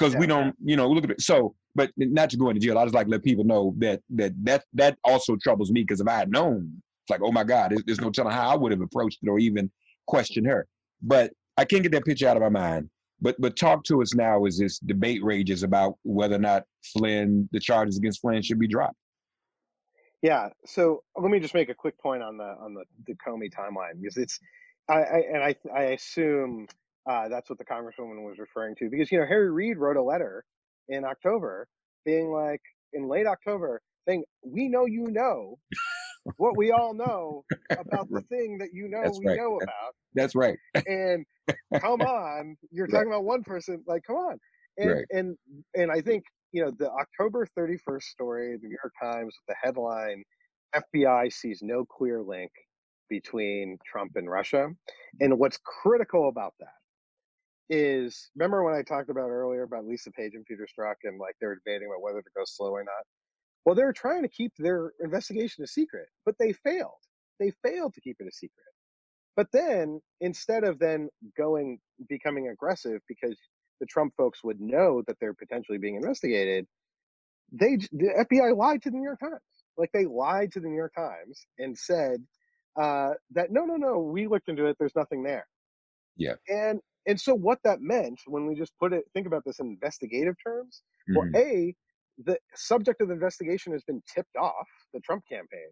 [0.00, 0.20] because yeah.
[0.20, 0.56] we don't.
[0.64, 1.20] You know, look at it.
[1.20, 2.78] So, but not to go into jail.
[2.78, 6.08] I just like let people know that that that that also troubles me because if
[6.08, 8.72] I had known, it's like, oh my God, there's, there's no telling how I would
[8.72, 9.70] have approached it or even
[10.06, 10.66] questioned her.
[11.02, 12.88] But I can't get that picture out of my mind.
[13.20, 17.48] But but talk to us now as this debate rages about whether or not Flynn,
[17.52, 18.96] the charges against Flynn should be dropped.
[20.22, 20.48] Yeah.
[20.66, 24.00] So let me just make a quick point on the on the, the Comey timeline
[24.00, 24.40] because it's
[24.88, 26.66] I, I and I I assume
[27.08, 30.02] uh, that's what the congresswoman was referring to because you know Harry Reid wrote a
[30.02, 30.44] letter
[30.88, 31.66] in October
[32.04, 32.60] being like
[32.92, 35.58] in late October saying we know you know
[36.36, 39.38] what we all know about the thing that you know that's we right.
[39.38, 39.94] know about.
[40.14, 40.58] That's right.
[40.86, 41.24] and
[41.80, 43.82] come on, you're talking about one person.
[43.86, 44.38] Like, come on.
[44.78, 45.04] And right.
[45.10, 45.36] and
[45.74, 49.54] and I think you know, the October 31st story, the New York Times, with the
[49.62, 50.24] headline
[50.74, 52.50] FBI sees no clear link
[53.08, 54.68] between Trump and Russia.
[55.20, 56.79] And what's critical about that
[57.70, 61.36] is remember when I talked about earlier about Lisa Page and Peter Strzok and like
[61.40, 63.04] they're debating about whether to go slow or not?
[63.64, 66.90] Well, they were trying to keep their investigation a secret, but they failed.
[67.38, 68.66] They failed to keep it a secret.
[69.36, 71.78] But then instead of then going
[72.08, 73.38] becoming aggressive because
[73.78, 76.66] the Trump folks would know that they're potentially being investigated,
[77.52, 79.40] they the FBI lied to the New York Times.
[79.78, 82.24] Like they lied to the New York Times and said
[82.80, 84.76] uh, that no, no, no, we looked into it.
[84.78, 85.46] There's nothing there.
[86.16, 86.34] Yeah.
[86.48, 89.66] And and so what that meant when we just put it, think about this in
[89.66, 90.82] investigative terms.
[91.10, 91.16] Mm-hmm.
[91.18, 91.74] Well, a
[92.24, 95.70] the subject of the investigation has been tipped off the Trump campaign,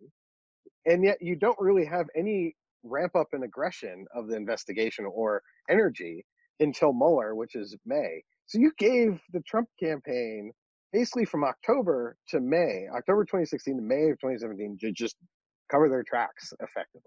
[0.86, 5.42] and yet you don't really have any ramp up in aggression of the investigation or
[5.68, 6.24] energy
[6.60, 8.22] until Mueller, which is May.
[8.46, 10.52] So you gave the Trump campaign
[10.92, 15.16] basically from October to May, October 2016 to May of 2017, to just
[15.70, 17.02] cover their tracks effectively.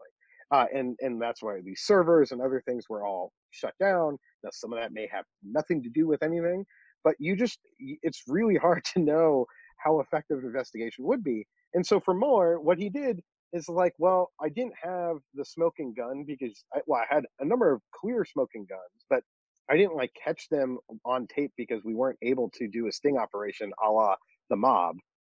[0.51, 4.17] Uh, and and that's why these servers and other things were all shut down.
[4.43, 6.65] Now some of that may have nothing to do with anything,
[7.03, 9.45] but you just it's really hard to know
[9.77, 11.45] how effective an investigation would be.
[11.73, 13.21] And so for Mueller, what he did
[13.53, 17.45] is like, well, I didn't have the smoking gun because I, well, I had a
[17.45, 19.23] number of clear smoking guns, but
[19.69, 23.17] I didn't like catch them on tape because we weren't able to do a sting
[23.17, 24.15] operation a la
[24.49, 24.97] the mob.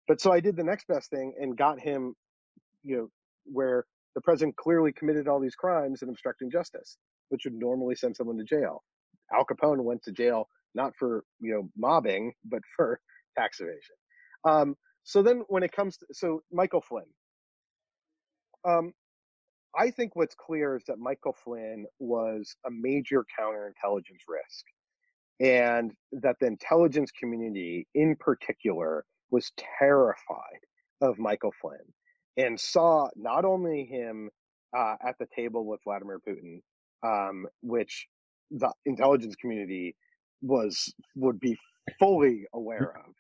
[0.08, 2.16] But so I did the next best thing and got him,
[2.84, 3.08] you know,
[3.46, 6.98] where the president clearly committed all these crimes and obstructing justice.
[7.30, 8.84] which would normally send someone to jail.
[9.34, 13.00] Al Capone went to jail not for you know mobbing, but for
[13.38, 13.96] tax evasion.
[14.46, 17.06] Um, so then, when it comes to so Michael Flynn,
[18.66, 18.94] um,
[19.78, 24.66] I think what's clear is that Michael Flynn was a major counterintelligence risk,
[25.40, 30.60] and that the intelligence community, in particular, was terrified
[31.02, 31.80] of Michael Flynn
[32.38, 34.30] and saw not only him
[34.78, 36.62] uh, at the table with Vladimir Putin,
[37.04, 38.08] um, which
[38.52, 39.96] the intelligence community
[40.42, 41.58] was would be
[42.00, 43.14] fully aware of,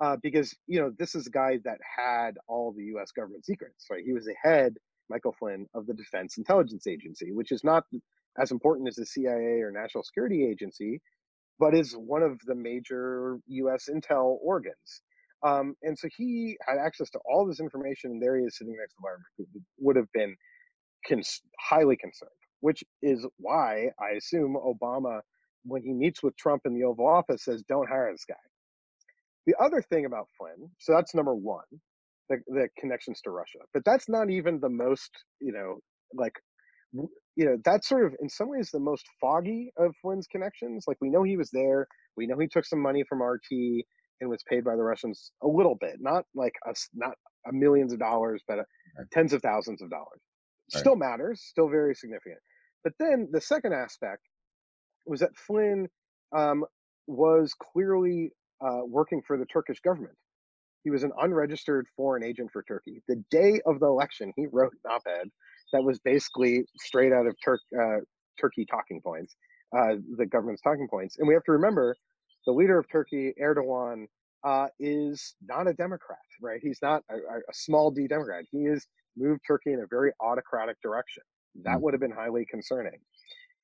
[0.00, 3.12] uh, because you know this is a guy that had all the U.S.
[3.12, 3.86] government secrets.
[3.90, 4.74] Right, he was the head,
[5.08, 7.84] Michael Flynn, of the Defense Intelligence Agency, which is not
[8.40, 11.00] as important as the CIA or National Security Agency,
[11.58, 13.88] but is one of the major U.S.
[13.92, 15.02] intel organs.
[15.44, 18.76] Um, and so he had access to all this information, and there he is sitting
[18.78, 19.64] next to Vladimir Putin.
[19.78, 20.36] Would have been
[21.08, 25.20] cons- highly concerned, which is why I assume Obama,
[25.64, 28.36] when he meets with Trump in the Oval Office, says, "Don't hire this guy."
[29.46, 31.64] The other thing about Flynn, so that's number one,
[32.28, 35.78] the, the connections to Russia, but that's not even the most, you know,
[36.14, 36.34] like,
[36.92, 40.84] you know, that's sort of in some ways the most foggy of Flynn's connections.
[40.86, 43.48] Like we know he was there, we know he took some money from RT
[44.20, 47.12] and was paid by the Russians a little bit, not like us, not
[47.48, 48.58] a millions of dollars, but
[49.12, 50.20] tens of thousands of dollars.
[50.74, 50.80] Right.
[50.80, 52.38] Still matters, still very significant.
[52.84, 54.22] But then the second aspect
[55.06, 55.88] was that Flynn
[56.36, 56.64] um,
[57.06, 58.32] was clearly
[58.64, 60.14] uh, working for the Turkish government.
[60.84, 63.02] He was an unregistered foreign agent for Turkey.
[63.08, 65.28] The day of the election, he wrote an op-ed
[65.72, 68.00] that was basically straight out of Tur- uh,
[68.40, 69.36] Turkey talking points,
[69.76, 71.16] uh, the government's talking points.
[71.18, 71.96] And we have to remember,
[72.46, 74.06] the leader of Turkey, Erdogan,
[74.44, 76.60] uh, is not a Democrat, right?
[76.62, 78.44] He's not a, a, small D Democrat.
[78.50, 81.22] He has moved Turkey in a very autocratic direction.
[81.64, 81.80] That mm.
[81.82, 82.98] would have been highly concerning.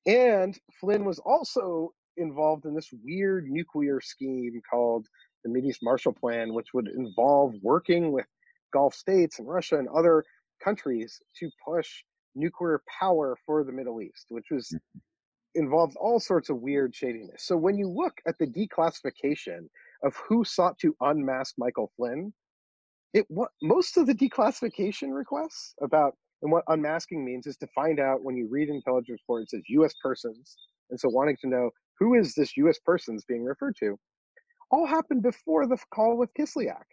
[0.05, 5.07] And Flynn was also involved in this weird nuclear scheme called
[5.43, 8.25] the Mideast Marshall Plan, which would involve working with
[8.71, 10.23] Gulf states and Russia and other
[10.63, 12.03] countries to push
[12.35, 14.73] nuclear power for the Middle East, which was
[15.55, 17.43] involved all sorts of weird shadiness.
[17.43, 19.67] So when you look at the declassification
[20.03, 22.33] of who sought to unmask Michael Flynn,
[23.13, 23.25] it
[23.61, 28.37] most of the declassification requests about and what unmasking means is to find out when
[28.37, 29.93] you read intelligence reports says U.S.
[30.03, 30.55] persons,
[30.89, 32.77] and so wanting to know who is this U.S.
[32.85, 33.97] persons being referred to,
[34.69, 36.83] all happened before the call with Kislyak.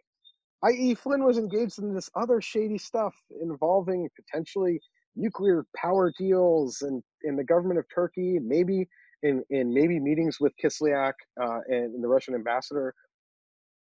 [0.62, 4.81] I.e., Flynn was engaged in this other shady stuff involving potentially
[5.16, 8.88] nuclear power deals and in the government of Turkey, maybe
[9.22, 12.94] in, in maybe meetings with Kislyak uh, and, and the Russian ambassador.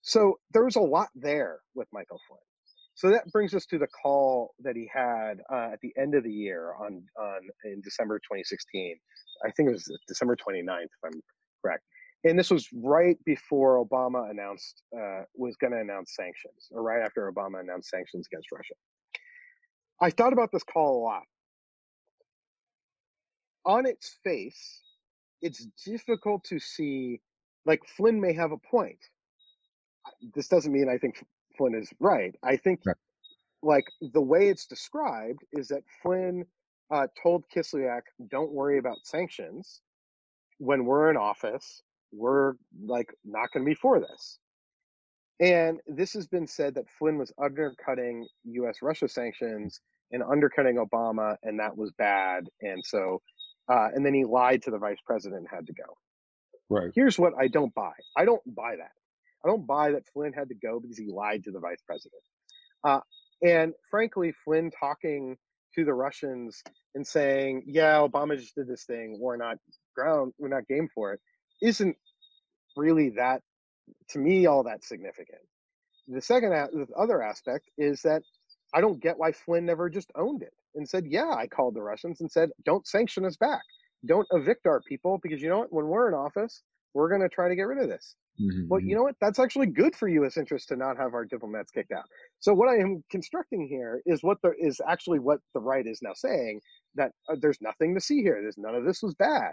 [0.03, 2.39] So there was a lot there with Michael Flynn.
[2.95, 6.25] So that brings us to the call that he had uh, at the end of
[6.25, 8.97] the year on on in December 2016.
[9.45, 11.21] I think it was December 29th, if I'm
[11.63, 11.85] correct.
[12.25, 17.03] And this was right before Obama announced uh, was going to announce sanctions, or right
[17.03, 18.75] after Obama announced sanctions against Russia.
[20.03, 21.23] I thought about this call a lot.
[23.65, 24.81] On its face,
[25.41, 27.21] it's difficult to see.
[27.65, 28.99] Like Flynn may have a point.
[30.35, 31.25] This doesn't mean I think
[31.57, 32.35] Flynn is right.
[32.43, 32.97] I think, right.
[33.63, 36.45] like the way it's described is that Flynn
[36.91, 39.81] uh, told Kislyak, "Don't worry about sanctions.
[40.59, 44.41] When we're in office, we're like not going to be for this."
[45.43, 48.77] And this has been said that Flynn was undercutting U.S.
[48.83, 49.81] Russia sanctions
[50.13, 52.47] and undercutting Obama, and that was bad.
[52.63, 53.23] And so,
[53.69, 55.97] uh, and then he lied to the vice president and had to go.
[56.71, 56.93] Right.
[56.95, 57.93] Here's what I don't buy.
[58.17, 58.93] I don't buy that.
[59.45, 62.23] I don't buy that Flynn had to go because he lied to the vice president.
[62.85, 63.01] Uh,
[63.43, 65.37] and frankly, Flynn talking
[65.77, 66.63] to the Russians
[66.95, 69.19] and saying, "Yeah, Obama just did this thing.
[69.21, 69.59] We're not
[69.97, 70.35] ground.
[70.39, 71.21] We're not game for it,"
[71.63, 71.97] isn't
[72.77, 73.43] really that
[74.11, 75.41] to me all that significant.
[76.09, 78.23] The second, the other aspect is that
[78.75, 81.83] I don't get why Flynn never just owned it and said, "Yeah, I called the
[81.83, 83.63] Russians and said, don't sanction us back,
[84.07, 85.73] don't evict our people because you know what?
[85.73, 86.63] When we're in office,
[86.95, 88.69] we're going to try to get rid of this." Mm-hmm.
[88.69, 88.97] Well, you mm-hmm.
[88.97, 89.17] know what?
[89.21, 90.37] That's actually good for U.S.
[90.37, 92.05] interests to not have our diplomats kicked out.
[92.41, 96.01] So what I am constructing here is what the is actually what the right is
[96.03, 96.61] now saying
[96.95, 98.41] that uh, there's nothing to see here.
[98.41, 99.53] There's none of this was bad,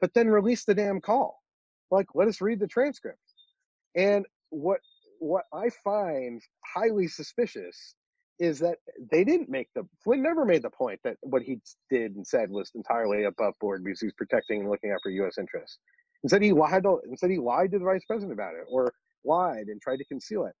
[0.00, 1.40] but then release the damn call.
[1.90, 3.18] Like, let us read the transcript.
[3.96, 4.80] And what
[5.20, 6.42] what I find
[6.74, 7.94] highly suspicious
[8.40, 8.78] is that
[9.12, 11.60] they didn't make the Flynn never made the point that what he
[11.90, 15.38] did and said was entirely above board because he's protecting and looking after U.S.
[15.38, 15.78] interests.
[16.24, 16.84] Instead, he lied.
[16.84, 18.92] To, instead, he lied to the vice president about it, or
[19.24, 20.54] lied and tried to conceal it.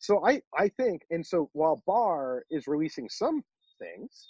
[0.00, 3.42] So I, I think, and so while Barr is releasing some
[3.80, 4.28] things,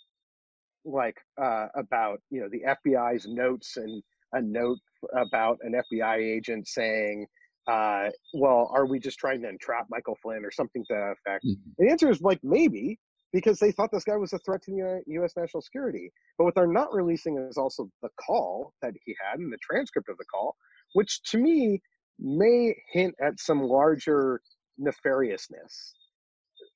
[0.84, 4.02] like uh, about you know the FBI's notes and
[4.34, 4.78] a note
[5.16, 7.26] about an FBI agent saying,
[7.66, 11.44] uh, "Well, are we just trying to entrap Michael Flynn or something to that effect?"
[11.44, 11.74] Mhm.
[11.78, 12.98] The answer is like maybe
[13.32, 15.36] because they thought this guy was a threat to the U.S.
[15.36, 16.12] national security.
[16.38, 20.08] But what they're not releasing is also the call that he had and the transcript
[20.08, 20.54] of the call,
[20.92, 21.82] which to me
[22.20, 24.40] may hint at some larger
[24.80, 25.94] nefariousness,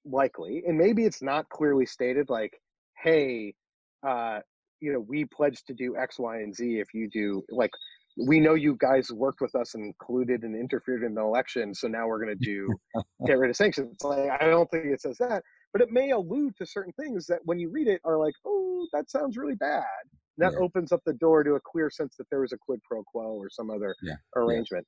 [0.04, 0.64] likely.
[0.66, 2.60] And maybe it's not clearly stated, like,
[3.02, 3.54] hey,
[4.04, 4.40] uh,
[4.80, 7.70] you know, we pledge to do X, Y, and Z if you do, like,
[8.26, 11.86] we know you guys worked with us and colluded and interfered in the election, so
[11.86, 12.68] now we're going to do
[13.26, 13.92] get rid of sanctions.
[13.92, 17.26] It's like I don't think it says that, but it may allude to certain things
[17.26, 19.84] that when you read it are like, oh, that sounds really bad.
[20.38, 20.64] That Yeah.
[20.64, 23.34] opens up the door to a clear sense that there was a quid pro quo
[23.36, 24.14] or some other Yeah.
[24.36, 24.86] arrangement.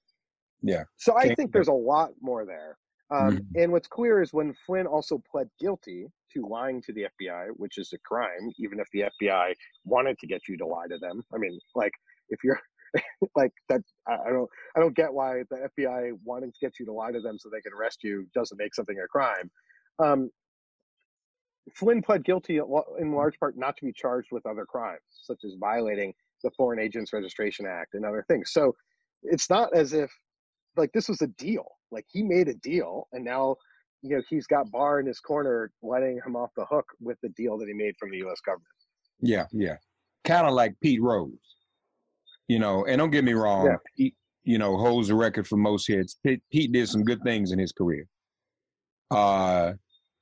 [0.62, 0.84] Yeah.
[0.96, 2.78] So I think there's a lot more there.
[3.10, 3.62] Um, Mhm.
[3.62, 7.78] And what's clear is when Flynn also pled guilty to lying to the FBI, which
[7.78, 9.54] is a crime, even if the FBI
[9.84, 11.22] wanted to get you to lie to them.
[11.34, 11.92] I mean, like
[12.28, 12.60] if you're
[13.36, 16.86] like that, I I don't, I don't get why the FBI wanting to get you
[16.86, 19.50] to lie to them so they can arrest you doesn't make something a crime.
[19.98, 20.30] Um,
[21.74, 25.54] Flynn pled guilty in large part not to be charged with other crimes, such as
[25.60, 28.50] violating the Foreign Agents Registration Act and other things.
[28.52, 28.76] So
[29.22, 30.10] it's not as if
[30.76, 31.66] like this was a deal.
[31.90, 33.56] Like he made a deal, and now
[34.02, 37.28] you know he's got Barr in his corner, letting him off the hook with the
[37.30, 38.40] deal that he made from the U.S.
[38.44, 38.66] government.
[39.20, 39.76] Yeah, yeah.
[40.24, 41.32] Kind of like Pete Rose.
[42.48, 43.76] You know, and don't get me wrong, Yeah.
[43.96, 46.16] Pete, you know, holds the record for most hits.
[46.26, 48.06] Pete, Pete did some good things in his career.
[49.10, 49.74] Uh,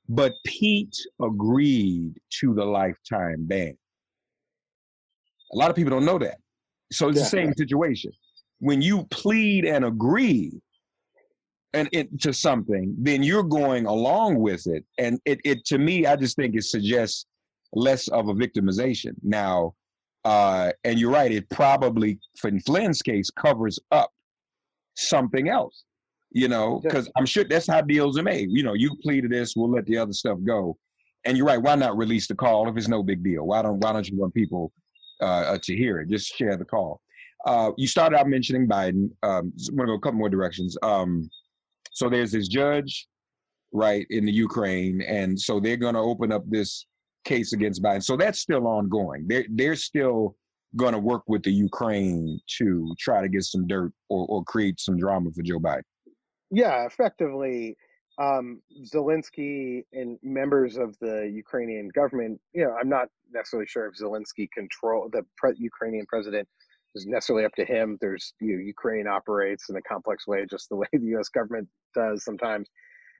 [0.07, 3.75] but Pete agreed to the lifetime ban.
[5.53, 6.37] A lot of people don't know that.
[6.91, 7.23] So it's Yeah.
[7.23, 8.11] the same situation.
[8.59, 10.51] When you plead and agree
[11.73, 14.83] and it, to something, then you're going along with it.
[14.97, 17.25] And it, it to me, I just think it suggests
[17.73, 19.13] less of a victimization.
[19.23, 19.75] Now,
[20.25, 24.11] uh, and you're right, it probably, for in Flynn's case, covers up
[24.95, 25.83] something else,
[26.31, 28.49] you know, because I'm sure that's how deals are made.
[28.51, 30.77] You know, you plead to this, we'll let the other stuff go.
[31.25, 33.45] And you're right, why not release the call if it's no big deal?
[33.45, 34.71] Why don't why don't you want people
[35.21, 36.09] uh, uh, to hear it?
[36.09, 37.01] Just share the call.
[37.45, 39.09] Uh, you started out mentioning Biden.
[39.23, 40.77] Um, I'm gonna go a couple more directions.
[40.81, 41.29] Um,
[41.91, 43.07] so there's this judge,
[43.71, 46.85] right, in the Ukraine, and so they're gonna open up this
[47.25, 48.03] case against Biden.
[48.03, 49.25] So that's still ongoing.
[49.27, 50.35] They're they're still
[50.75, 54.79] going to work with the Ukraine to try to get some dirt or, or create
[54.79, 55.81] some drama for Joe Biden.
[56.51, 57.75] Yeah, effectively,
[58.19, 58.61] um,
[58.93, 62.39] Zelensky and members of the Ukrainian government.
[62.53, 66.47] You know, I'm not necessarily sure if Zelensky control the pre- Ukrainian president
[66.95, 67.97] is necessarily up to him.
[68.01, 71.29] There's you know, Ukraine operates in a complex way, just the way the U.S.
[71.29, 72.69] government does sometimes.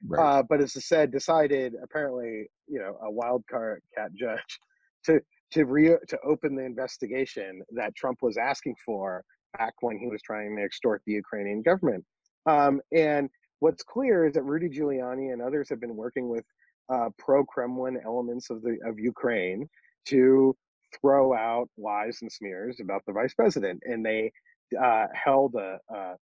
[0.06, 0.38] Right.
[0.38, 4.58] Uh, but as I said, decided apparently, you know, a wild card cat judge
[5.06, 5.20] to
[5.52, 9.24] to re to open the investigation that Trump was asking for
[9.58, 12.04] back when he was trying to extort the Ukrainian government.
[12.46, 16.44] Um, and what's clear is that Rudy Giuliani and others have been working with
[16.92, 19.68] uh, pro-Kremlin elements of the of Ukraine
[20.06, 20.56] to
[21.00, 24.32] throw out lies and smears about the vice president, and they
[24.80, 26.14] uh, held a, a,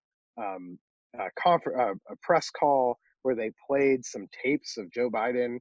[0.40, 0.78] um,
[1.18, 5.58] a, confer- a, a press call where they played some tapes of Joe Biden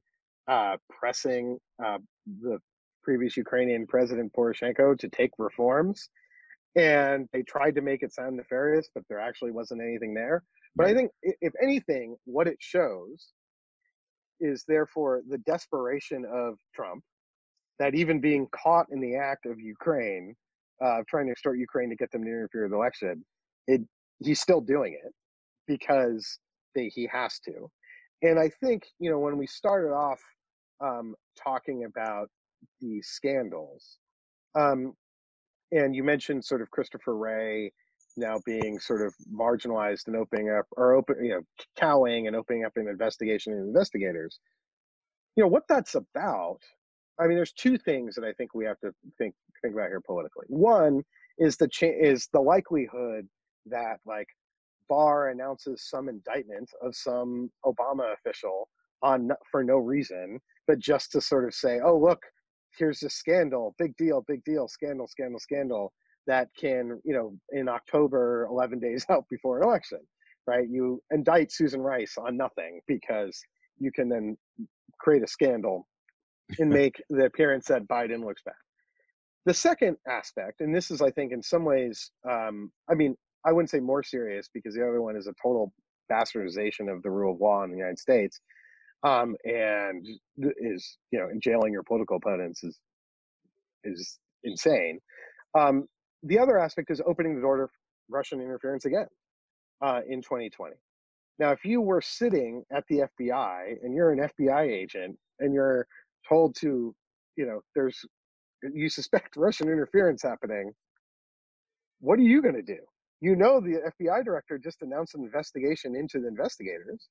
[0.48, 1.98] uh, pressing uh,
[2.42, 2.58] the
[3.02, 6.08] previous Ukrainian president Poroshenko to take reforms.
[6.76, 10.42] And they tried to make it sound nefarious, but there actually wasn't anything there.
[10.76, 13.32] But I think, if anything, what it shows
[14.40, 17.02] is therefore the desperation of Trump
[17.78, 20.34] that even being caught in the act of Ukraine,
[20.84, 23.24] uh, trying to extort Ukraine to get them to interfere with the election,
[23.66, 23.80] it
[24.20, 25.12] he's still doing it
[25.66, 26.38] because
[26.74, 27.70] they, he has to.
[28.22, 30.20] And I think you know when we started off
[30.80, 32.28] um, talking about
[32.80, 33.98] the scandals,
[34.54, 34.94] um,
[35.72, 37.72] and you mentioned sort of Christopher Wray
[38.16, 41.42] now being sort of marginalized and opening up or open you know
[41.76, 44.40] cowing and opening up an investigation and investigators
[45.36, 46.60] you know what that's about
[47.20, 50.00] i mean there's two things that i think we have to think think about here
[50.00, 51.02] politically one
[51.38, 53.26] is the cha- is the likelihood
[53.66, 54.28] that like
[54.88, 58.68] barr announces some indictment of some obama official
[59.02, 62.20] on for no reason but just to sort of say oh look
[62.78, 65.92] here's this scandal big deal big deal scandal scandal scandal
[66.26, 70.00] that can, you know, in October, 11 days out before an election,
[70.46, 70.68] right?
[70.68, 73.40] You indict Susan Rice on nothing because
[73.78, 74.36] you can then
[74.98, 75.86] create a scandal
[76.58, 78.54] and make the appearance that Biden looks bad.
[79.44, 83.52] The second aspect, and this is, I think, in some ways, um, I mean, I
[83.52, 85.72] wouldn't say more serious because the other one is a total
[86.10, 88.40] bastardization of the rule of law in the United States,
[89.04, 90.04] um, and
[90.36, 92.78] is, you know, in jailing your political opponents is
[93.84, 94.98] is insane.
[95.56, 95.86] Um,
[96.24, 97.66] the other aspect is opening the door to
[98.08, 99.06] Russian interference again
[99.80, 100.74] uh, in 2020.
[101.38, 105.86] Now, if you were sitting at the FBI and you're an FBI agent and you're
[106.28, 106.94] told to,
[107.36, 108.04] you know, there's
[108.74, 110.72] you suspect Russian interference happening,
[112.00, 112.78] what are you going to do?
[113.20, 117.08] You know, the FBI director just announced an investigation into the investigators.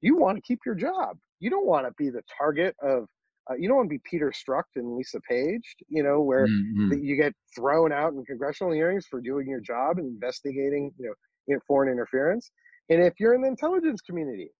[0.00, 1.18] You want to keep your job.
[1.40, 3.06] You don't want to be the target of.
[3.50, 7.00] Uh, you don't want to be Peter Strzok and Lisa Page, you know, where Mhm.
[7.02, 11.14] you get thrown out in congressional hearings for doing your job and investigating, you know,
[11.48, 12.52] in foreign interference.
[12.90, 14.50] And if you're in the intelligence community,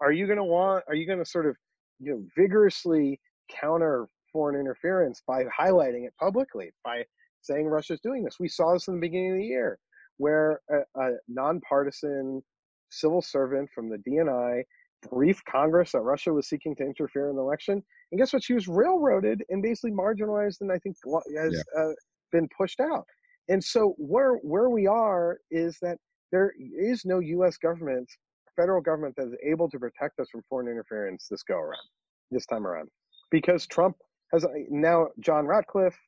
[0.00, 0.84] are you going to want?
[0.88, 1.56] Are you going to sort of,
[2.00, 3.20] you know, vigorously
[3.50, 7.04] counter foreign interference by highlighting it publicly by
[7.42, 8.38] saying Russia's doing this?
[8.40, 9.78] We saw this in the beginning of the year,
[10.16, 12.42] where a, a nonpartisan
[12.90, 14.62] civil servant from the DNI
[15.10, 17.82] briefed Congress that Russia was seeking to interfere in the election.
[18.10, 18.42] And guess what?
[18.42, 20.96] She was railroaded and basically marginalized, and I think
[21.36, 21.92] has uh,
[22.32, 23.04] been pushed out.
[23.48, 25.98] And so where where we are is that
[26.32, 27.56] there is no U.S.
[27.58, 28.08] government,
[28.56, 31.82] federal government that is able to protect us from foreign interference this go around,
[32.30, 32.88] this time around,
[33.30, 33.96] because Trump
[34.32, 35.98] has now John Ratcliffe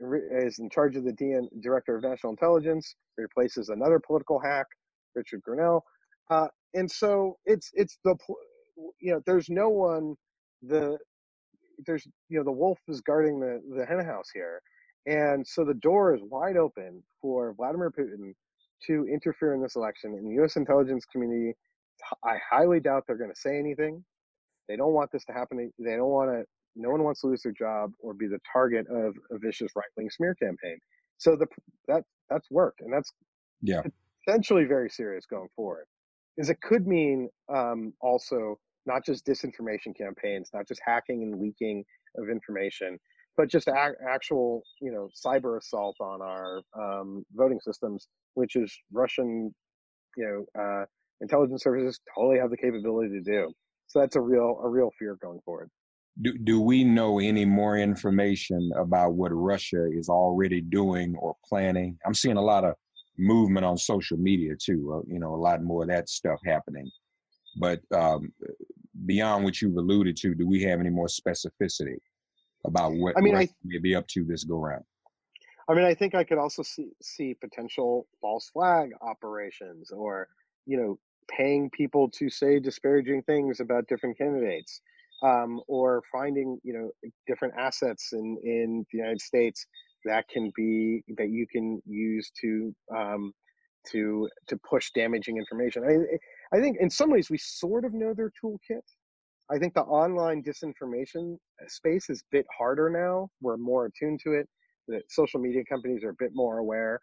[0.00, 4.66] is in charge of the DN, Director of National Intelligence, replaces another political hack,
[5.14, 5.82] Richard Grenell,
[6.30, 8.16] uh, and so it's it's the
[9.00, 10.14] you know there's no one
[10.62, 10.98] the
[11.86, 14.60] there's you know the wolf is guarding the the hen house here,
[15.06, 18.34] and so the door is wide open for Vladimir Putin
[18.86, 20.14] to interfere in this election.
[20.14, 20.56] And the U.S.
[20.56, 21.54] intelligence community,
[22.24, 24.04] I highly doubt they're going to say anything.
[24.68, 25.70] They don't want this to happen.
[25.78, 26.44] They don't want to.
[26.76, 29.84] No one wants to lose their job or be the target of a vicious right
[29.96, 30.78] wing smear campaign.
[31.18, 31.46] So the
[31.88, 33.12] that that's worked, and that's
[33.62, 33.82] Yeah.
[34.26, 35.86] potentially very serious going forward.
[36.36, 41.84] Is it could mean um, also not just disinformation campaigns, not just hacking and leaking
[42.16, 42.98] of information,
[43.36, 48.76] but just a- actual, you know, cyber assault on our um, voting systems, which is
[48.92, 49.54] Russian,
[50.16, 50.84] you know, uh,
[51.20, 53.52] intelligence services totally have the capability to do.
[53.86, 55.70] So that's a real a real fear going forward.
[56.22, 61.98] Do, do we know any more information about what Russia is already doing or planning?
[62.06, 62.74] I'm seeing a lot of
[63.18, 64.94] movement on social media too.
[64.94, 66.88] Uh, you know, a lot more of that stuff happening.
[67.58, 68.32] But um,
[69.06, 71.98] beyond what you've alluded to, do we have any more specificity
[72.64, 74.84] about what I mean, I- Russia may be up to this go round?
[75.68, 80.28] I mean, I think I could also see see potential false flag operations, or
[80.66, 80.98] you know,
[81.30, 84.80] paying people to say disparaging things about different candidates,
[85.22, 86.90] um, or finding you know
[87.26, 89.66] different assets in in the United States
[90.04, 93.32] that can be that you can use to um,
[93.90, 95.84] to to push damaging information.
[95.84, 98.82] I I think in some ways we sort of know their toolkit.
[99.50, 101.36] I think the online disinformation
[101.68, 103.28] space is a bit harder now.
[103.42, 104.48] We're more attuned to it
[104.88, 107.00] the social media companies are a bit more aware.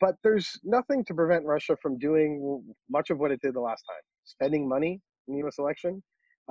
[0.00, 3.84] But there's nothing to prevent Russia from doing much of what it did the last
[3.88, 5.56] time, spending money in the U.S.
[5.58, 6.02] election.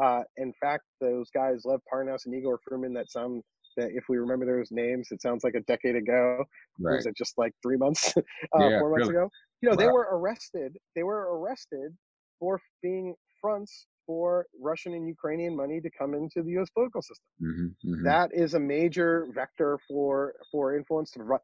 [0.02, 3.44] Uh, in fact, those guys, Lev Parnas and Igor Fruman, that sound
[3.78, 6.44] that if we remember those names, it sounds like a decade ago.
[6.80, 6.96] Right.
[6.98, 8.22] Was it just like three months, uh,
[8.60, 9.16] Yeah, four months really.
[9.16, 9.30] ago?
[9.62, 10.78] You know, they were arrested.
[10.96, 11.96] They were arrested
[12.40, 16.70] for being fronts for Russian and Ukrainian money to come into the U.S.
[16.70, 21.40] political system hmm hmm that is a major vector for for influence to provide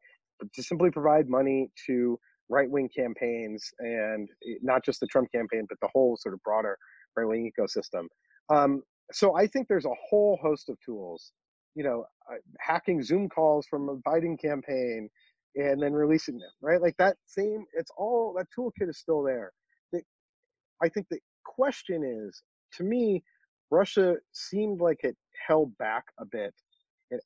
[0.54, 2.18] to simply provide money to
[2.48, 4.28] right wing campaigns and
[4.62, 6.76] not just the Trump campaign but the whole sort of broader
[7.16, 8.06] right wing ecosystem.
[8.50, 8.82] Um,
[9.12, 11.32] so I think there's a whole host of tools,
[11.74, 15.08] you know, uh, hacking Zoom calls from a Biden campaign
[15.54, 16.80] and then releasing them, right?
[16.80, 19.52] Like that same, it's all that toolkit is still there.
[19.92, 20.02] The,
[20.82, 22.42] I think the question is,
[22.78, 23.22] to me,
[23.70, 25.16] Russia seemed like it
[25.46, 26.54] held back a bit
[27.10, 27.18] in,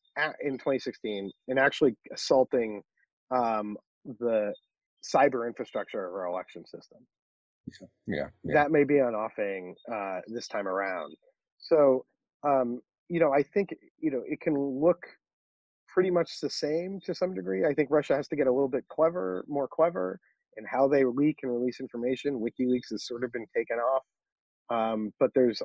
[0.43, 2.83] in 2016 in actually assaulting
[3.31, 3.77] um,
[4.19, 4.53] the
[5.05, 6.99] cyber infrastructure of our election system.
[8.07, 8.27] Yeah.
[8.45, 8.55] Yeah.
[8.55, 11.15] That may be on offing uh, this time around.
[11.59, 12.05] So,
[12.45, 15.07] um, you know, I think, you know, it can look
[15.89, 17.65] pretty much the same to some degree.
[17.65, 20.21] I think Russia has to get a little bit clever, more clever
[20.57, 22.41] in how they leak and release information.
[22.41, 24.03] WikiLeaks has sort of been taken off.
[24.69, 25.63] Um, but there's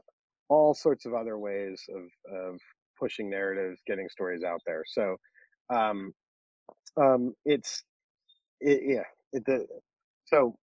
[0.50, 2.60] all sorts of other ways of, of
[3.00, 4.84] pushing narratives, getting stories out there.
[4.88, 5.18] So
[5.74, 6.14] um,
[7.00, 7.84] um, it's
[8.60, 9.04] it, yeah.
[9.34, 9.68] It, the,
[10.26, 10.56] so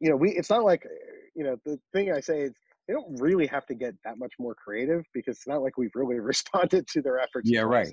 [0.00, 0.86] you know, we it's not like
[1.34, 2.52] you know the thing I say is
[2.86, 5.94] they don't really have to get that much more creative because it's not like we've
[5.94, 7.50] really responded to their efforts.
[7.50, 7.88] Yeah, right.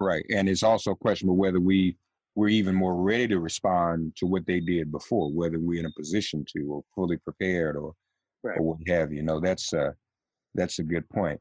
[0.00, 0.24] Right.
[0.32, 1.96] And it's also a question of whether we
[2.36, 5.92] we're even more ready to respond to what they did before, whether we're in a
[5.98, 7.94] position to or fully prepared or
[8.44, 8.56] Right.
[8.58, 9.22] or what have you.
[9.22, 9.90] No, that's uh
[10.54, 11.40] that's a good point.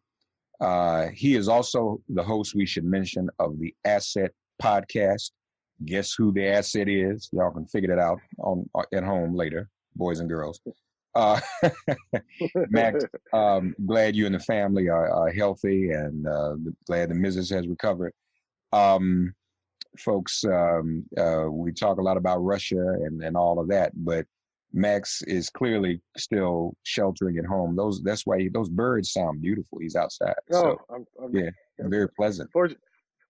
[0.59, 4.31] Uh he is also the host we should mention of the Asset
[4.61, 5.29] podcast.
[5.85, 7.29] Guess who the asset is?
[7.31, 10.59] Y'all can figure that out on uh, at home later, boys and girls.
[11.15, 11.39] Uh,
[12.69, 13.03] Max,
[13.33, 16.55] um, glad you and the family are, are healthy and uh,
[16.85, 18.13] glad the missus has recovered.
[18.73, 19.33] Um,
[19.97, 24.25] folks, um, uh, we talk a lot about Russia and, and all of that, but
[24.73, 27.75] Max is clearly still sheltering at home.
[27.75, 29.79] Those that's why he, those birds sound beautiful.
[29.79, 30.35] He's outside.
[30.51, 31.49] Oh, so, I'm, I'm, yeah,
[31.79, 32.49] very pleasant.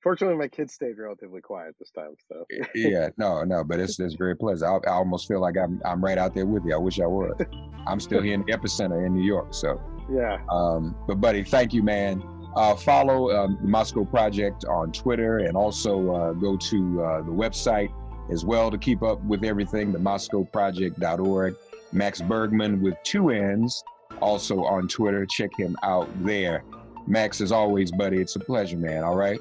[0.01, 2.15] Fortunately, my kids stayed relatively quiet this time.
[2.27, 2.45] So
[2.75, 4.85] yeah, no, no, but it's it's very pleasant.
[4.85, 6.73] I, I, almost feel like I'm I'm right out there with you.
[6.73, 7.33] I wish I was.
[7.87, 9.53] I'm still here in the epicenter in New York.
[9.53, 9.81] So
[10.11, 10.39] yeah.
[10.49, 12.23] Um, but buddy, thank you, man.
[12.55, 17.31] Uh, follow um, the Moscow Project on Twitter and also uh, go to uh, the
[17.31, 17.91] website
[18.31, 21.55] as well to keep up with everything, the MoscowProject.org.
[21.91, 23.83] Max Bergmann with two N's,
[24.21, 25.25] also on Twitter.
[25.25, 26.63] Check him out there.
[27.07, 29.03] Max, as always, buddy, it's a pleasure, man.
[29.03, 29.39] All right.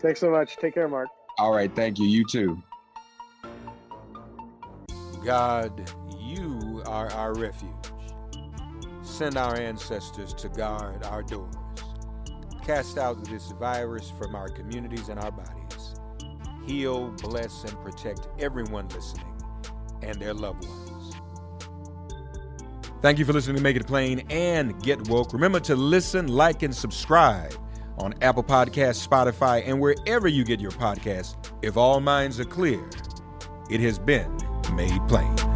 [0.00, 0.56] Thanks so much.
[0.56, 1.08] Take care, Mark.
[1.38, 1.74] All right.
[1.74, 2.06] Thank you.
[2.06, 2.62] You too.
[5.24, 7.72] God, you are our refuge.
[9.02, 11.54] Send our ancestors to guard our doors.
[12.64, 15.94] Cast out this virus from our communities and our bodies.
[16.66, 19.26] Heal, bless, and protect everyone listening
[20.02, 21.14] and their loved ones.
[23.02, 25.32] Thank you for listening to Make It Plain and Get Woke.
[25.32, 27.54] Remember to listen, like, and subscribe
[27.98, 31.36] on Apple Podcasts, Spotify, and wherever you get your podcasts.
[31.62, 32.80] If all minds are clear,
[33.70, 34.36] it has been
[34.74, 35.55] made plain.